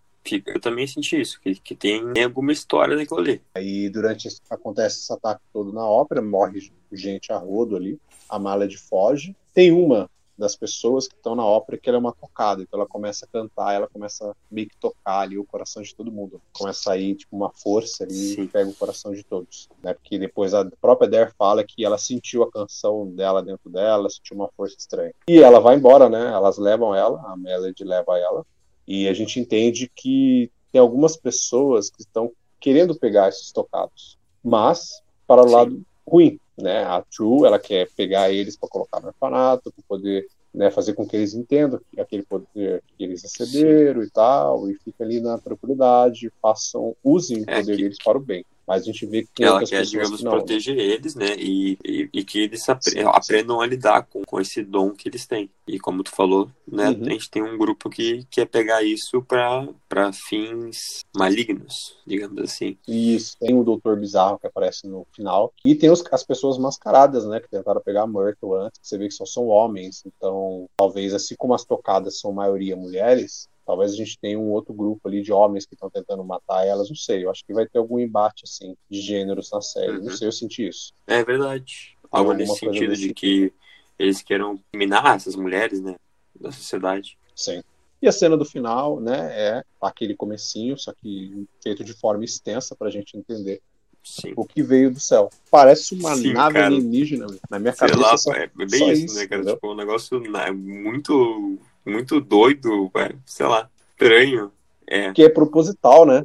Eu 0.48 0.60
também 0.60 0.88
senti 0.88 1.22
isso, 1.22 1.40
que, 1.40 1.54
que 1.54 1.76
tem, 1.76 2.12
tem 2.14 2.24
alguma 2.24 2.52
história 2.52 2.96
naquilo 2.96 3.20
ali. 3.20 3.42
Aí 3.54 3.88
durante 3.92 4.28
esse- 4.28 4.42
acontece 4.50 4.98
esse 4.98 5.14
ataque 5.14 5.42
todo 5.54 5.72
na 5.72 5.88
ópera, 5.88 6.20
morre 6.20 6.72
gente 6.92 7.32
a 7.32 7.38
rodo 7.38 7.76
ali, 7.76 8.00
a 8.28 8.40
Melody 8.40 8.76
foge. 8.76 9.36
Tem 9.54 9.72
uma 9.72 10.10
das 10.38 10.56
pessoas 10.56 11.08
que 11.08 11.16
estão 11.16 11.36
na 11.36 11.46
ópera 11.46 11.78
que 11.78 11.90
ela 11.90 11.98
é 11.98 12.00
uma 12.00 12.12
tocada, 12.12 12.62
então 12.62 12.80
ela 12.80 12.88
começa 12.88 13.26
a 13.26 13.28
cantar, 13.28 13.74
ela 13.74 13.88
começa 13.88 14.32
a 14.32 14.36
meio 14.52 14.68
que 14.68 14.78
tocar 14.78 15.22
ali 15.22 15.38
o 15.38 15.46
coração 15.46 15.82
de 15.82 15.96
todo 15.96 16.12
mundo. 16.12 16.42
Começa 16.54 16.80
a 16.80 16.84
sair 16.94 17.16
tipo 17.16 17.36
uma 17.36 17.50
força 17.50 18.04
ali 18.04 18.42
e 18.42 18.48
pega 18.48 18.70
o 18.70 18.76
coração 18.76 19.14
de 19.14 19.24
todos, 19.24 19.70
né? 19.82 19.94
Porque 19.94 20.20
depois 20.20 20.54
a 20.54 20.66
própria 20.82 21.10
Dare 21.10 21.32
fala 21.38 21.64
que 21.64 21.86
ela 21.86 21.98
sentiu 21.98 22.44
a 22.44 22.52
canção 22.52 23.08
dela 23.08 23.42
dentro 23.42 23.70
dela, 23.70 24.10
sentiu 24.10 24.36
uma 24.36 24.50
força 24.50 24.76
estranha. 24.78 25.14
E 25.28 25.40
ela 25.40 25.60
vai 25.60 25.76
embora, 25.76 26.10
né? 26.10 26.32
Elas 26.32 26.58
levam 26.58 26.94
ela, 26.94 27.22
a 27.32 27.38
Melody 27.38 27.84
leva 27.84 28.18
ela, 28.18 28.46
e 28.88 29.08
a 29.08 29.14
gente 29.14 29.40
entende 29.40 29.90
que 29.96 30.52
tem 30.72 30.82
algumas 30.82 31.16
pessoas 31.16 31.90
que 31.90 32.02
estão 32.02 32.32
querendo 32.60 32.96
pegar 32.96 33.30
esses 33.30 33.52
tocados, 33.52 34.18
mas 34.44 35.02
para 35.26 35.42
o 35.42 35.48
Sim. 35.48 35.54
lado 35.54 35.86
ruim, 36.08 36.40
né? 36.58 36.84
A 36.84 37.02
True, 37.02 37.46
ela 37.48 37.60
quer 37.60 37.90
pegar 37.96 38.32
eles 38.32 38.56
para 38.58 38.70
colocar 38.70 39.00
no 39.00 39.08
orfanato, 39.08 39.72
para 39.72 39.84
poder 39.88 40.26
né, 40.54 40.72
fazer 40.72 40.94
com 40.94 41.06
que 41.06 41.16
eles 41.18 41.34
entendam 41.34 41.80
que 41.92 42.00
aquele 42.00 42.24
poder 42.24 42.82
que 42.98 43.04
eles 43.04 43.22
receberam 43.24 44.02
e 44.02 44.10
tal, 44.10 44.70
e 44.70 44.76
fica 44.76 45.04
ali 45.04 45.20
na 45.20 45.38
tranquilidade, 45.38 46.32
façam, 46.42 46.96
usem 47.04 47.42
o 47.44 47.50
É, 47.50 47.56
poder 47.60 47.76
que- 47.76 47.82
deles 47.84 47.98
para 48.04 48.18
o 48.18 48.22
bem. 48.22 48.46
Mas 48.68 48.82
a 48.82 48.86
gente 48.86 49.06
vê 49.06 49.22
que 49.24 49.30
tem 49.36 49.46
ela 49.46 49.64
quer, 49.64 49.84
digamos, 49.84 50.18
que 50.22 50.24
proteger 50.24 50.78
eles, 50.78 51.14
né? 51.16 51.36
E, 51.38 51.78
e, 51.86 52.10
e 52.14 52.24
que 52.24 52.40
eles 52.40 52.68
apre- 52.68 52.92
Sim, 52.92 53.00
sim. 53.02 53.06
aprendam 53.06 53.62
a 53.62 53.66
lidar 53.68 54.04
com, 54.08 54.24
com 54.26 54.42
esse 54.42 54.64
dom 54.64 54.92
que 54.92 55.08
eles 55.08 55.26
têm. 55.28 55.50
E 55.68 55.80
como 55.80 56.04
tu 56.04 56.12
falou, 56.12 56.50
né? 56.68 56.90
Uhum. 56.90 57.06
A 57.06 57.10
gente 57.12 57.30
tem 57.30 57.44
um 57.44 57.58
grupo 57.58 57.90
que 57.90 58.26
quer 58.30 58.46
pegar 58.46 58.84
isso 58.84 59.22
para 59.22 60.12
fins 60.14 61.02
malignos, 61.16 61.96
digamos 62.06 62.42
assim. 62.44 62.78
Isso, 62.88 63.38
tem 63.40 63.56
o 63.56 63.64
Doutor 63.64 64.00
Bizarro 64.00 64.40
que 64.40 64.48
aparece 64.48 64.88
no 64.88 65.06
final. 65.16 65.54
E 65.66 65.76
tem 65.76 65.90
os- 65.90 66.04
as 66.12 66.24
pessoas 66.24 66.58
mascaradas, 66.58 67.26
né? 67.26 67.40
Que 67.40 67.50
tentaram 67.50 67.82
pegar 67.82 68.04
a 68.04 68.08
Myrtle 68.08 68.54
antes, 68.56 68.80
você 68.82 68.98
vê 68.98 69.08
que 69.08 69.14
só 69.14 69.26
são 69.26 69.48
homens. 69.48 70.04
Então, 70.06 70.68
talvez, 70.78 71.14
assim 71.14 71.36
como 71.38 71.54
as 71.54 71.64
tocadas 71.66 72.20
são 72.20 72.32
maioria 72.32 72.76
mulheres, 72.76 73.48
talvez 73.66 73.92
a 73.92 73.96
gente 73.96 74.18
tenha 74.20 74.40
um 74.40 74.52
outro 74.52 74.74
grupo 74.74 75.08
ali 75.08 75.22
de 75.22 75.32
homens 75.32 75.66
que 75.66 75.74
estão 75.74 75.90
tentando 75.90 76.24
matar 76.24 76.66
elas. 76.66 76.90
Não 76.90 76.96
sei, 76.96 77.26
eu 77.26 77.32
acho 77.32 77.44
que 77.46 77.54
vai 77.54 77.68
ter 77.68 77.80
algum 77.80 78.00
embate, 78.00 78.44
assim, 78.46 78.76
de 78.90 79.02
gêneros 79.02 79.50
na 79.52 79.62
série. 79.62 79.98
Uhum. 79.98 80.04
Não 80.04 80.12
sei, 80.12 80.28
eu 80.28 80.32
senti 80.32 80.68
isso. 80.68 80.94
É 81.08 81.24
verdade. 81.24 81.98
Algo 82.12 82.34
nesse 82.34 82.58
sentido 82.58 82.90
desse 82.90 83.02
de 83.02 83.08
tipo. 83.08 83.20
que 83.20 83.54
eles 83.98 84.22
queiram 84.22 84.60
eliminar 84.74 85.16
essas 85.16 85.36
mulheres, 85.36 85.82
né? 85.82 85.96
Da 86.40 86.52
sociedade. 86.52 87.18
Sim. 87.36 87.62
E 88.02 88.08
a 88.08 88.12
cena 88.12 88.38
do 88.38 88.46
final, 88.46 89.00
né, 89.00 89.32
é 89.32 89.64
aquele 89.82 90.16
comecinho, 90.16 90.78
só 90.78 90.94
que 90.94 91.48
feito 91.64 91.84
de 91.84 91.94
forma 91.94 92.24
extensa 92.24 92.76
pra 92.76 92.90
gente 92.90 93.18
entender 93.18 93.62
Sim. 94.04 94.34
o 94.36 94.46
que 94.46 94.62
veio 94.62 94.92
do 94.92 95.00
céu. 95.00 95.30
Parece 95.50 95.96
uma 95.96 96.16
Sim, 96.16 96.34
nave 96.34 96.54
cara. 96.54 96.68
alienígena. 96.68 97.26
Na 97.50 97.58
minha 97.58 97.74
Sei 97.74 97.88
cabeça 97.88 98.08
lá, 98.08 98.18
só 98.18 98.34
é 98.34 98.48
bem 98.48 98.68
só 98.70 98.92
isso, 98.92 99.06
isso, 99.06 99.16
né, 99.16 99.28
cara? 99.28 99.42
entendeu? 99.42 99.56
Tipo, 99.56 99.72
um 99.72 99.76
negócio 99.76 100.20
né, 100.20 100.52
muito, 100.52 101.58
muito 101.86 102.20
doido, 102.20 102.90
velho. 102.94 103.22
sei 103.26 103.46
lá, 103.46 103.70
estranho. 103.92 104.52
É, 104.88 105.12
que 105.14 105.24
é 105.24 105.30
proposital, 105.30 106.06
né? 106.06 106.24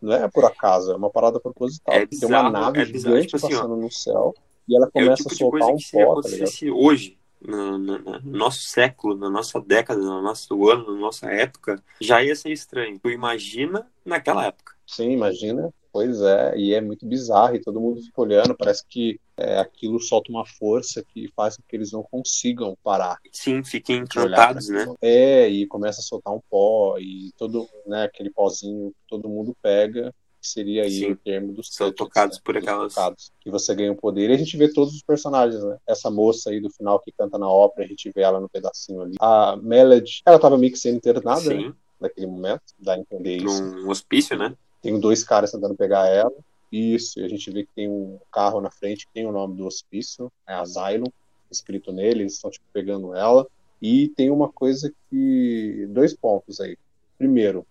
Não 0.00 0.12
é 0.12 0.28
por 0.28 0.44
acaso, 0.44 0.92
é 0.92 0.96
uma 0.96 1.10
parada 1.10 1.38
proposital. 1.38 1.94
É 1.94 2.00
Tem 2.00 2.08
bizarro, 2.08 2.48
uma 2.48 2.50
nave 2.50 2.82
é 2.82 2.84
bizarro, 2.84 3.14
gigante 3.16 3.26
tipo 3.28 3.46
assim, 3.46 3.54
ó. 3.54 3.56
passando 3.58 3.76
no 3.76 3.90
céu 3.90 4.34
e 4.68 4.76
ela 4.76 4.86
é 4.86 4.88
o 4.88 4.92
começa 4.92 5.16
tipo 5.16 5.28
a 5.34 5.36
soltar 5.36 5.68
um 5.68 5.76
pó, 5.92 6.20
tá 6.22 6.28
ligado? 6.28 6.52
hoje, 6.74 7.18
no, 7.40 7.78
no- 7.78 7.98
no 7.98 8.20
nosso 8.24 8.62
século, 8.62 9.16
na 9.16 9.30
nossa 9.30 9.60
década, 9.60 10.00
no 10.00 10.22
nosso 10.22 10.68
ano, 10.68 10.94
na 10.94 11.00
nossa 11.00 11.26
época, 11.30 11.82
já 12.00 12.22
ia 12.22 12.34
ser 12.36 12.50
estranho. 12.50 12.98
Tu 12.98 13.10
imagina 13.10 13.86
naquela 14.04 14.46
época. 14.46 14.74
Sim, 14.86 15.10
imagina. 15.10 15.72
Pois 15.92 16.22
é, 16.22 16.56
e 16.56 16.72
é 16.72 16.80
muito 16.80 17.04
bizarro, 17.04 17.54
e 17.54 17.60
todo 17.60 17.78
mundo 17.80 18.00
fica 18.00 18.20
olhando, 18.22 18.56
parece 18.56 18.82
que 18.88 19.20
é, 19.36 19.58
aquilo 19.58 20.00
solta 20.00 20.30
uma 20.30 20.46
força 20.46 21.04
que 21.04 21.30
faz 21.36 21.56
com 21.56 21.62
que 21.68 21.76
eles 21.76 21.92
não 21.92 22.02
consigam 22.02 22.76
parar 22.82 23.18
Sim, 23.30 23.62
fiquem 23.62 23.98
encantados, 23.98 24.68
né? 24.70 24.86
É, 25.02 25.48
e 25.48 25.66
começa 25.66 26.00
a 26.00 26.04
soltar 26.04 26.32
um 26.32 26.40
pó, 26.50 26.96
e 26.98 27.30
todo, 27.36 27.68
né, 27.86 28.04
aquele 28.04 28.30
pozinho 28.30 28.90
que 28.90 28.96
todo 29.08 29.28
mundo 29.28 29.54
pega, 29.60 30.14
que 30.40 30.48
seria 30.48 30.84
aí 30.84 30.90
Sim. 30.90 31.12
o 31.12 31.16
termo 31.16 31.52
dos 31.52 31.68
São 31.68 31.88
touches, 31.92 31.96
tocados 31.98 32.36
né, 32.38 32.42
por 32.42 32.56
aquelas- 32.56 32.94
tocados, 32.94 33.32
que 33.40 33.50
você 33.50 33.74
ganha 33.74 33.92
o 33.92 33.96
poder, 33.96 34.30
e 34.30 34.34
a 34.34 34.38
gente 34.38 34.56
vê 34.56 34.72
todos 34.72 34.94
os 34.94 35.02
personagens, 35.02 35.62
né? 35.62 35.76
Essa 35.86 36.10
moça 36.10 36.48
aí 36.50 36.58
do 36.60 36.70
final 36.70 36.98
que 37.00 37.12
canta 37.12 37.36
na 37.38 37.48
ópera, 37.48 37.84
a 37.84 37.88
gente 37.88 38.10
vê 38.14 38.22
ela 38.22 38.40
no 38.40 38.48
pedacinho 38.48 39.02
ali. 39.02 39.14
A 39.20 39.56
Melody, 39.56 40.22
ela 40.24 40.38
tava 40.38 40.56
meio 40.56 40.72
que 40.72 40.78
sendo 40.78 40.96
internada, 40.96 41.42
né, 41.54 41.64
Sim, 41.64 41.74
naquele 42.00 42.26
momento, 42.26 42.62
dá 42.78 42.94
a 42.94 42.98
entender 42.98 43.36
isso. 43.36 43.62
num 43.62 43.90
hospício, 43.90 44.36
né? 44.38 44.56
Tem 44.82 44.98
dois 44.98 45.22
caras 45.22 45.52
tentando 45.52 45.74
pegar 45.76 46.06
ela. 46.08 46.32
Isso, 46.70 47.20
e 47.20 47.24
a 47.24 47.28
gente 47.28 47.50
vê 47.50 47.64
que 47.64 47.72
tem 47.74 47.88
um 47.88 48.18
carro 48.32 48.60
na 48.60 48.70
frente 48.70 49.06
que 49.06 49.12
tem 49.12 49.26
o 49.26 49.32
nome 49.32 49.56
do 49.56 49.66
hospício, 49.66 50.32
é 50.48 50.54
Asylum, 50.54 51.06
escrito 51.50 51.92
nele, 51.92 52.22
eles 52.22 52.34
estão 52.34 52.50
tipo 52.50 52.64
pegando 52.72 53.14
ela. 53.14 53.46
E 53.80 54.08
tem 54.08 54.30
uma 54.30 54.50
coisa 54.50 54.92
que. 55.10 55.86
Dois 55.90 56.14
pontos 56.14 56.60
aí. 56.60 56.76
Primeiro, 57.18 57.66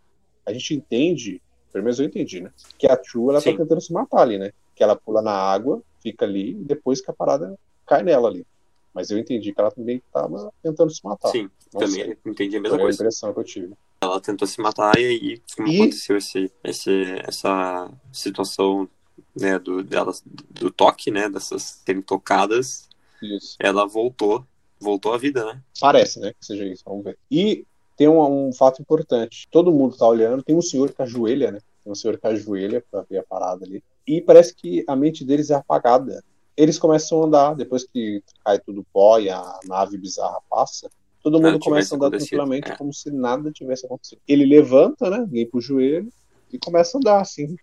a 0.45 0.53
gente 0.53 0.73
entende, 0.75 1.41
pelo 1.71 1.83
menos 1.83 1.99
eu 1.99 2.05
entendi, 2.05 2.41
né? 2.41 2.51
Que 2.77 2.87
a 2.87 2.95
True 2.95 3.29
ela 3.29 3.41
tá 3.41 3.49
Sim. 3.49 3.57
tentando 3.57 3.81
se 3.81 3.91
matar 3.91 4.21
ali, 4.21 4.37
né? 4.37 4.51
Que 4.75 4.83
ela 4.83 4.95
pula 4.95 5.21
na 5.21 5.31
água, 5.33 5.81
fica 6.01 6.25
ali, 6.25 6.51
e 6.51 6.63
depois 6.63 7.01
que 7.01 7.09
a 7.09 7.13
parada 7.13 7.57
cai 7.87 8.03
nela 8.03 8.29
ali. 8.29 8.45
Mas 8.93 9.09
eu 9.09 9.17
entendi 9.17 9.53
que 9.53 9.59
ela 9.59 9.71
também 9.71 10.01
tava 10.13 10.51
tentando 10.61 10.91
se 10.93 11.03
matar. 11.03 11.29
Sim, 11.29 11.49
Não 11.73 11.79
também 11.79 12.03
sei. 12.05 12.17
entendi 12.25 12.57
a 12.57 12.59
Foi 12.59 12.69
mesma 12.69 12.77
a 12.77 12.81
coisa. 12.81 12.95
impressão 12.97 13.33
que 13.33 13.39
eu 13.39 13.43
tive. 13.43 13.73
Ela 14.03 14.19
tentou 14.19 14.47
se 14.47 14.59
matar 14.59 14.99
e 14.99 15.05
aí, 15.05 15.41
como 15.55 15.67
E- 15.67 15.75
aconteceu 15.81 16.17
esse, 16.17 16.51
esse, 16.63 17.03
essa 17.23 17.91
situação 18.11 18.89
né, 19.35 19.59
do, 19.59 19.83
delas, 19.83 20.23
do 20.25 20.71
toque, 20.71 21.11
né? 21.11 21.29
Dessas 21.29 21.81
serem 21.85 22.01
tocadas, 22.01 22.89
Isso. 23.21 23.55
ela 23.59 23.85
voltou, 23.85 24.43
voltou 24.79 25.13
à 25.13 25.17
vida, 25.19 25.45
né? 25.45 25.61
Parece, 25.79 26.19
né, 26.19 26.33
que 26.33 26.43
seja 26.43 26.65
isso, 26.65 26.83
vamos 26.85 27.03
ver. 27.03 27.17
E 27.29 27.63
tem 27.95 28.07
um, 28.07 28.47
um 28.47 28.53
fato 28.53 28.81
importante. 28.81 29.47
Todo 29.51 29.71
mundo 29.71 29.95
tá 29.95 30.07
olhando, 30.07 30.41
tem 30.41 30.55
um 30.55 30.61
senhor 30.63 30.91
que 30.91 31.01
ajoelha, 31.01 31.51
né? 31.51 31.59
Tem 31.83 31.91
um 31.91 31.95
senhor 31.95 32.17
que 32.17 32.25
ajoelha 32.25 32.83
pra 32.89 33.03
ver 33.07 33.19
a 33.19 33.23
parada 33.23 33.65
ali. 33.65 33.83
E 34.07 34.19
parece 34.19 34.55
que 34.55 34.83
a 34.87 34.95
mente 34.95 35.23
deles 35.23 35.51
é 35.51 35.55
apagada. 35.55 36.23
Eles 36.57 36.79
começam 36.79 37.21
a 37.21 37.25
andar, 37.27 37.53
depois 37.55 37.83
que 37.85 38.23
cai 38.43 38.59
tudo 38.59 38.85
pó 38.91 39.19
e 39.19 39.29
a 39.29 39.59
nave 39.65 39.95
bizarra 39.97 40.39
passa, 40.49 40.89
todo 41.21 41.39
Nada 41.39 41.53
mundo 41.53 41.63
começa 41.63 41.93
a 41.93 41.97
andar 41.97 42.09
tranquilamente, 42.09 42.71
é. 42.71 42.75
como 42.75 42.93
se 42.93 43.11
nada 43.11 43.51
tivesse 43.51 43.85
acontecido. 43.85 44.19
Ele 44.27 44.45
levanta, 44.45 45.09
né, 45.09 45.27
limpa 45.31 45.57
o 45.57 45.61
joelho 45.61 46.11
e 46.51 46.57
começa 46.57 46.97
a 46.97 46.99
andar 46.99 47.21
assim. 47.21 47.55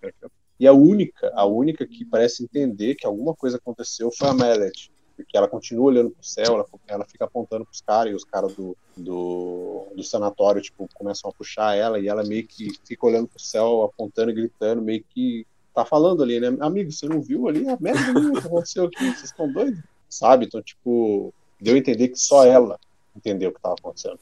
E 0.59 0.67
a 0.67 0.73
única, 0.73 1.31
a 1.35 1.45
única 1.45 1.87
que 1.87 2.05
parece 2.05 2.43
entender 2.43 2.95
que 2.95 3.07
alguma 3.07 3.35
coisa 3.35 3.57
aconteceu 3.57 4.11
foi 4.11 4.29
a 4.29 4.35
Mellet 4.35 4.91
porque 5.19 5.37
ela 5.37 5.49
continua 5.49 5.87
olhando 5.87 6.11
pro 6.11 6.25
céu, 6.25 6.55
ela, 6.55 6.67
ela 6.87 7.05
fica 7.05 7.25
apontando 7.25 7.65
pros 7.65 7.81
caras, 7.81 8.13
e 8.13 8.15
os 8.15 8.23
caras 8.25 8.55
do, 8.55 8.77
do, 8.97 9.89
do 9.97 10.03
sanatório, 10.05 10.63
tipo, 10.63 10.89
começam 10.95 11.29
a 11.29 11.33
puxar 11.33 11.77
ela, 11.77 11.99
e 11.99 12.07
ela 12.07 12.23
meio 12.23 12.47
que 12.47 12.71
fica 12.85 13.05
olhando 13.05 13.27
pro 13.27 13.43
céu, 13.43 13.83
apontando 13.83 14.31
e 14.31 14.35
gritando, 14.35 14.81
meio 14.81 15.05
que 15.11 15.45
tá 15.75 15.85
falando 15.85 16.23
ali, 16.23 16.39
né? 16.39 16.57
Amigo, 16.61 16.93
você 16.93 17.09
não 17.09 17.21
viu 17.21 17.49
ali 17.49 17.69
a 17.69 17.77
merda 17.81 18.41
que 18.41 18.47
aconteceu 18.47 18.85
aqui? 18.85 19.07
Vocês 19.07 19.25
estão 19.25 19.53
doidos? 19.53 19.81
Sabe? 20.09 20.47
Então, 20.47 20.63
tipo, 20.63 21.35
deu 21.61 21.75
a 21.75 21.79
entender 21.79 22.09
que 22.09 22.19
só 22.19 22.47
ela 22.47 22.79
entendeu 23.17 23.51
o 23.51 23.55
que 23.55 23.61
tava 23.61 23.77
acontecendo. 23.79 24.19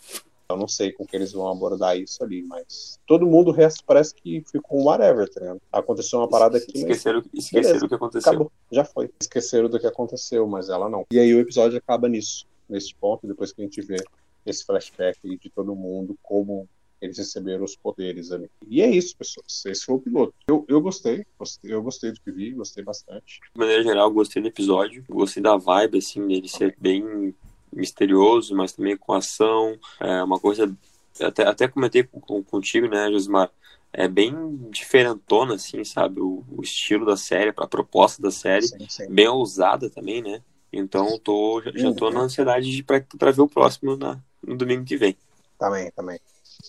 Eu 0.49 0.57
não 0.57 0.69
sei 0.69 0.93
com 0.93 1.05
que 1.05 1.17
eles 1.17 1.33
vão 1.33 1.49
abordar 1.51 1.99
isso 1.99 2.23
ali, 2.23 2.41
mas 2.41 3.01
todo 3.07 3.27
mundo 3.27 3.49
o 3.49 3.53
resto 3.53 3.83
parece 3.85 4.15
que 4.15 4.45
ficou 4.51 4.81
um 4.81 4.85
whatever, 4.85 5.29
tá 5.29 5.41
ligado? 5.41 5.61
Aconteceu 5.73 6.21
uma 6.21 6.29
parada 6.29 6.59
aqui. 6.59 6.79
Esqueceram, 6.79 7.23
esqueceram 7.35 7.85
o 7.85 7.89
que 7.89 7.95
aconteceu. 7.95 8.31
Acabou, 8.31 8.53
já 8.71 8.85
foi. 8.85 9.11
Esqueceram 9.21 9.69
do 9.69 9.81
que 9.81 9.87
aconteceu, 9.87 10.47
mas 10.47 10.69
ela 10.69 10.89
não. 10.89 11.05
E 11.11 11.19
aí 11.19 11.35
o 11.35 11.41
episódio 11.41 11.77
acaba 11.77 12.09
nisso, 12.09 12.47
nesse 12.69 12.95
ponto, 12.95 13.27
depois 13.27 13.53
que 13.53 13.61
a 13.61 13.65
gente 13.65 13.81
vê 13.83 13.97
esse 14.45 14.65
flashback 14.65 15.19
de 15.37 15.51
todo 15.51 15.75
mundo, 15.75 16.17
como 16.23 16.69
eles 17.01 17.19
receberam 17.19 17.65
os 17.65 17.77
poderes 17.77 18.31
ali. 18.31 18.49
E 18.69 18.81
é 18.81 18.89
isso, 18.89 19.17
pessoas. 19.17 19.65
Esse 19.67 19.85
foi 19.85 19.97
o 19.97 20.01
piloto. 20.01 20.35
Eu, 20.49 20.65
eu 20.69 20.81
gostei, 20.81 21.27
gostei, 21.39 21.73
eu 21.73 21.83
gostei 21.83 22.13
do 22.13 22.21
que 22.21 22.31
vi, 22.31 22.53
gostei 22.53 22.85
bastante. 22.85 23.41
De 23.53 23.59
maneira 23.59 23.83
geral, 23.83 24.11
gostei 24.11 24.41
do 24.41 24.49
episódio, 24.49 25.05
gostei 25.09 25.43
da 25.43 25.57
vibe, 25.57 25.99
assim, 25.99 26.27
dele 26.27 26.49
ser 26.49 26.75
bem 26.79 27.35
misterioso, 27.73 28.55
mas 28.55 28.73
também 28.73 28.97
com 28.97 29.13
ação. 29.13 29.79
É 30.01 30.23
uma 30.23 30.39
coisa. 30.39 30.75
Até, 31.21 31.47
até 31.47 31.69
comentei 31.69 32.03
com, 32.03 32.43
contigo, 32.43 32.89
né, 32.89 33.11
Josmar? 33.11 33.51
É 33.93 34.07
bem 34.07 34.57
diferentona, 34.71 35.55
assim, 35.55 35.83
sabe? 35.85 36.21
O, 36.21 36.45
o 36.51 36.63
estilo 36.63 37.07
da 37.07 37.17
série, 37.17 37.53
a 37.57 37.67
proposta 37.67 38.21
da 38.21 38.31
série. 38.31 38.67
Sim, 38.69 38.87
sim. 38.89 39.09
Bem 39.09 39.29
ousada 39.29 39.89
também, 39.89 40.23
né? 40.23 40.43
Então 40.73 41.19
tô, 41.19 41.63
já, 41.65 41.73
já 41.75 41.95
tô 41.95 42.11
na 42.11 42.21
ansiedade 42.21 42.71
de 42.71 42.83
para 42.83 43.31
ver 43.33 43.41
o 43.41 43.49
próximo 43.49 43.97
na, 43.97 44.19
no 44.43 44.57
domingo 44.57 44.85
que 44.85 44.97
vem. 44.97 45.17
Também, 45.59 45.91
também. 45.93 46.21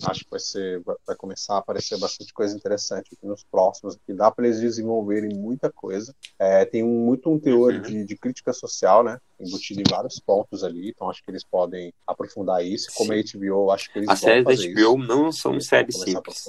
Acho 0.06 0.24
que 0.24 0.32
vai 0.32 0.40
ser, 0.40 0.82
vai 0.82 1.16
começar 1.16 1.56
a 1.56 1.58
aparecer 1.58 1.98
bastante 1.98 2.34
coisa 2.34 2.56
interessante 2.56 3.14
aqui 3.14 3.26
nos 3.26 3.44
próximos. 3.44 3.96
Aqui 3.96 4.14
dá 4.14 4.30
para 4.30 4.46
eles 4.46 4.60
desenvolverem 4.60 5.36
muita 5.36 5.72
coisa. 5.72 6.16
É, 6.38 6.66
tem 6.66 6.84
um, 6.84 7.06
muito 7.06 7.30
um 7.30 7.40
teor 7.40 7.74
uhum. 7.74 7.82
de, 7.82 8.06
de, 8.06 8.16
crítica 8.18 8.54
social, 8.54 9.04
né? 9.04 9.20
Embutido 9.40 9.82
em 9.82 9.90
vários 9.90 10.20
pontos 10.20 10.64
ali. 10.64 10.90
Então 10.90 11.10
acho 11.10 11.24
que 11.24 11.32
eles 11.32 11.44
podem 11.44 11.94
aprofundar 12.06 12.66
isso. 12.66 12.90
Como 12.96 13.14
Sim. 13.14 13.20
a 13.20 13.38
HBO, 13.40 13.72
acho 13.72 13.92
que 13.92 14.00
eles 14.00 14.10
As 14.10 14.20
séries 14.20 14.44
da 14.44 14.52
HBO 14.54 14.80
isso. 14.80 14.98
não 14.98 15.32
são 15.32 15.60
séries 15.60 15.96
simples. 15.96 16.46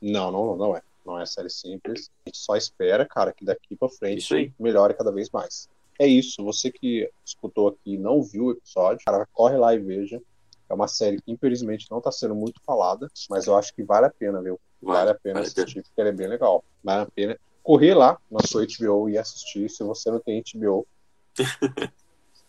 Não, 0.00 0.30
não, 0.30 0.56
não 0.56 0.76
é. 0.76 0.82
Não 1.04 1.20
é 1.20 1.24
série 1.24 1.50
simples. 1.50 2.10
A 2.24 2.28
gente 2.28 2.38
só 2.38 2.56
espera, 2.56 3.06
cara, 3.06 3.32
que 3.32 3.44
daqui 3.44 3.76
para 3.76 3.88
frente 3.88 4.52
melhore 4.58 4.94
cada 4.94 5.12
vez 5.12 5.30
mais. 5.30 5.68
É 5.98 6.06
isso. 6.06 6.44
Você 6.44 6.70
que 6.70 7.08
escutou 7.24 7.68
aqui 7.68 7.94
e 7.94 7.98
não 7.98 8.22
viu 8.22 8.46
o 8.46 8.50
episódio, 8.52 9.04
cara, 9.04 9.26
corre 9.32 9.56
lá 9.56 9.74
e 9.74 9.78
veja. 9.78 10.20
É 10.68 10.74
uma 10.74 10.88
série 10.88 11.20
que, 11.20 11.30
infelizmente, 11.30 11.86
não 11.90 11.98
está 11.98 12.10
sendo 12.10 12.34
muito 12.34 12.60
falada, 12.64 13.08
mas 13.30 13.46
eu 13.46 13.56
acho 13.56 13.74
que 13.74 13.82
vale 13.82 14.06
a 14.06 14.10
pena, 14.10 14.42
viu? 14.42 14.58
Vale, 14.82 14.98
vale 14.98 15.10
a 15.10 15.14
pena 15.14 15.34
vale 15.34 15.46
assistir, 15.46 15.82
porque 15.82 16.00
ela 16.00 16.10
é 16.10 16.12
bem 16.12 16.26
legal. 16.26 16.64
Vale 16.82 17.02
a 17.02 17.06
pena 17.06 17.38
correr 17.62 17.94
lá 17.94 18.16
na 18.30 18.40
sua 18.46 18.64
HBO 18.64 19.08
e 19.08 19.18
assistir, 19.18 19.68
se 19.68 19.82
você 19.82 20.10
não 20.10 20.20
tem 20.20 20.42
HBO. 20.54 20.86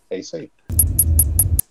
é 0.09 0.19
isso 0.19 0.35
aí. 0.35 0.51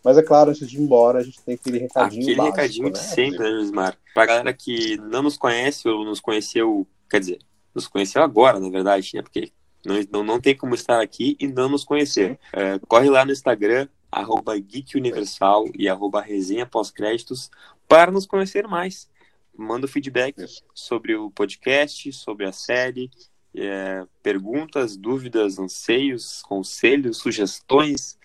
Mas 0.05 0.19
é 0.19 0.23
claro, 0.23 0.51
antes 0.51 0.69
de 0.69 0.77
ir 0.77 0.81
embora, 0.81 1.19
a 1.19 1.23
gente 1.23 1.41
tem 1.43 1.55
aquele 1.57 1.79
recadinho 1.79 2.23
Aquele 2.23 2.37
básico, 2.37 2.57
recadinho 2.57 2.93
de 2.93 2.99
né? 2.99 3.05
sempre, 3.05 3.39
né, 3.39 3.61
Gismar? 3.61 3.99
Pra 4.15 4.27
galera 4.27 4.53
que 4.53 4.97
não 4.99 5.23
nos 5.23 5.37
conhece 5.37 5.89
ou 5.89 6.05
nos 6.05 6.21
conheceu, 6.21 6.87
quer 7.11 7.21
dizer, 7.21 7.39
nos 7.75 7.89
conheceu 7.89 8.23
agora, 8.23 8.61
na 8.61 8.69
verdade, 8.69 9.11
né? 9.15 9.23
Porque 9.23 9.53
não, 9.85 9.97
não, 10.13 10.25
não 10.25 10.41
tem 10.41 10.57
como 10.57 10.75
estar 10.75 11.01
aqui 11.01 11.37
e 11.41 11.47
não 11.47 11.69
nos 11.69 11.85
conhecer. 11.85 12.39
É, 12.53 12.79
corre 12.87 13.09
lá 13.11 13.25
no 13.25 13.33
Instagram, 13.33 13.89
arroba 14.17 14.59
Geek 14.59 14.97
Universal 14.97 15.67
e 15.79 15.89
arroba 15.89 16.23
Resenha 16.23 16.65
Pós-Créditos 16.65 17.51
para 17.87 18.11
nos 18.11 18.27
conhecer 18.27 18.67
mais. 18.67 19.09
Manda 19.57 19.87
feedback 19.87 20.35
sobre 20.75 21.15
o 21.15 21.31
podcast, 21.31 22.13
sobre 22.13 22.47
a 22.47 22.53
série, 22.53 23.11
é, 23.55 24.07
perguntas, 24.23 24.97
dúvidas, 24.97 25.59
anseios, 25.59 26.43
conselhos, 26.43 27.19
sugestões. 27.19 28.19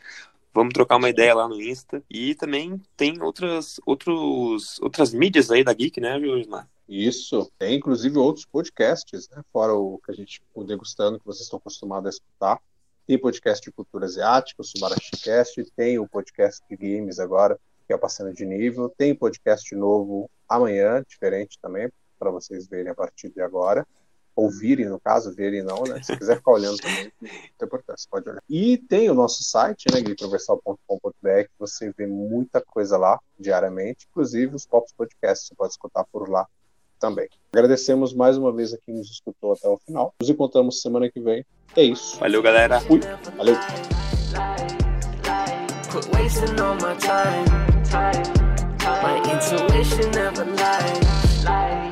Vamos 0.54 0.74
trocar 0.74 0.98
uma 0.98 1.10
ideia 1.10 1.34
lá 1.34 1.48
no 1.48 1.62
Insta. 1.62 2.04
E 2.10 2.36
também 2.36 2.82
tem 2.96 3.22
outras, 3.22 3.80
outros, 3.86 4.80
outras 4.82 5.14
mídias 5.14 5.52
aí 5.52 5.64
da 5.64 5.74
Geek, 5.74 6.00
né, 6.00 6.20
Josmar? 6.20 6.70
Isso, 6.88 7.50
tem 7.58 7.78
inclusive 7.78 8.18
outros 8.18 8.46
podcasts, 8.46 9.30
né? 9.30 9.42
Fora 9.54 9.74
o 9.74 9.98
que 10.04 10.12
a 10.12 10.14
gente, 10.14 10.42
o 10.54 10.64
Degustando, 10.64 11.20
que 11.20 11.26
vocês 11.26 11.44
estão 11.44 11.58
acostumados 11.58 12.08
a 12.08 12.10
escutar. 12.10 12.62
Tem 13.12 13.20
podcast 13.20 13.62
de 13.62 13.74
cultura 13.74 14.06
asiática, 14.06 14.62
o 14.62 14.64
Subarashicast, 14.64 15.70
tem 15.76 16.00
o 16.00 16.08
podcast 16.08 16.64
de 16.70 16.78
games 16.78 17.20
agora, 17.20 17.60
que 17.86 17.92
é 17.92 17.96
o 17.98 18.00
Passando 18.00 18.34
de 18.34 18.46
Nível, 18.46 18.88
tem 18.88 19.14
podcast 19.14 19.76
novo 19.76 20.32
amanhã, 20.48 21.04
diferente 21.06 21.60
também, 21.62 21.92
para 22.18 22.32
vocês 22.32 22.68
verem 22.68 22.90
a 22.90 22.96
partir 22.96 23.28
de 23.28 23.42
agora. 23.42 23.86
Ouvirem, 24.34 24.86
no 24.86 24.98
caso, 24.98 25.36
verem 25.36 25.62
não, 25.62 25.84
né? 25.84 26.02
Se 26.02 26.16
quiser 26.16 26.38
ficar 26.38 26.54
olhando 26.54 26.78
também, 26.78 27.12
não 27.22 27.30
tem 27.30 27.66
importância, 27.66 28.08
pode 28.10 28.30
olhar. 28.30 28.42
E 28.50 28.78
tem 28.78 29.10
o 29.10 29.14
nosso 29.14 29.44
site, 29.44 29.88
né, 29.92 30.00
guitroversal.com.br, 30.00 31.20
que 31.22 31.60
você 31.60 31.92
vê 31.92 32.08
muita 32.08 32.62
coisa 32.62 32.98
lá 32.98 33.20
diariamente, 33.38 34.08
inclusive 34.10 34.56
os 34.56 34.66
próprios 34.66 34.94
podcasts, 34.94 35.50
você 35.50 35.56
pode 35.56 35.74
escutar 35.74 36.06
por 36.06 36.30
lá 36.30 36.48
também. 36.98 37.28
Agradecemos 37.52 38.14
mais 38.14 38.38
uma 38.38 38.54
vez 38.54 38.74
a 38.74 38.78
quem 38.78 38.96
nos 38.96 39.12
escutou 39.12 39.52
até 39.52 39.68
o 39.68 39.78
final. 39.80 40.14
Nos 40.22 40.30
encontramos 40.30 40.82
semana 40.82 41.12
que 41.12 41.20
vem. 41.20 41.46
É 41.76 41.84
isso. 41.84 42.20
Valeu, 42.20 42.42
galera. 42.42 42.80
Fui. 42.82 43.00
Valeu. 43.38 43.56
My 49.02 49.18
intuition 49.32 50.12
never 50.12 50.46
lies. 50.46 51.91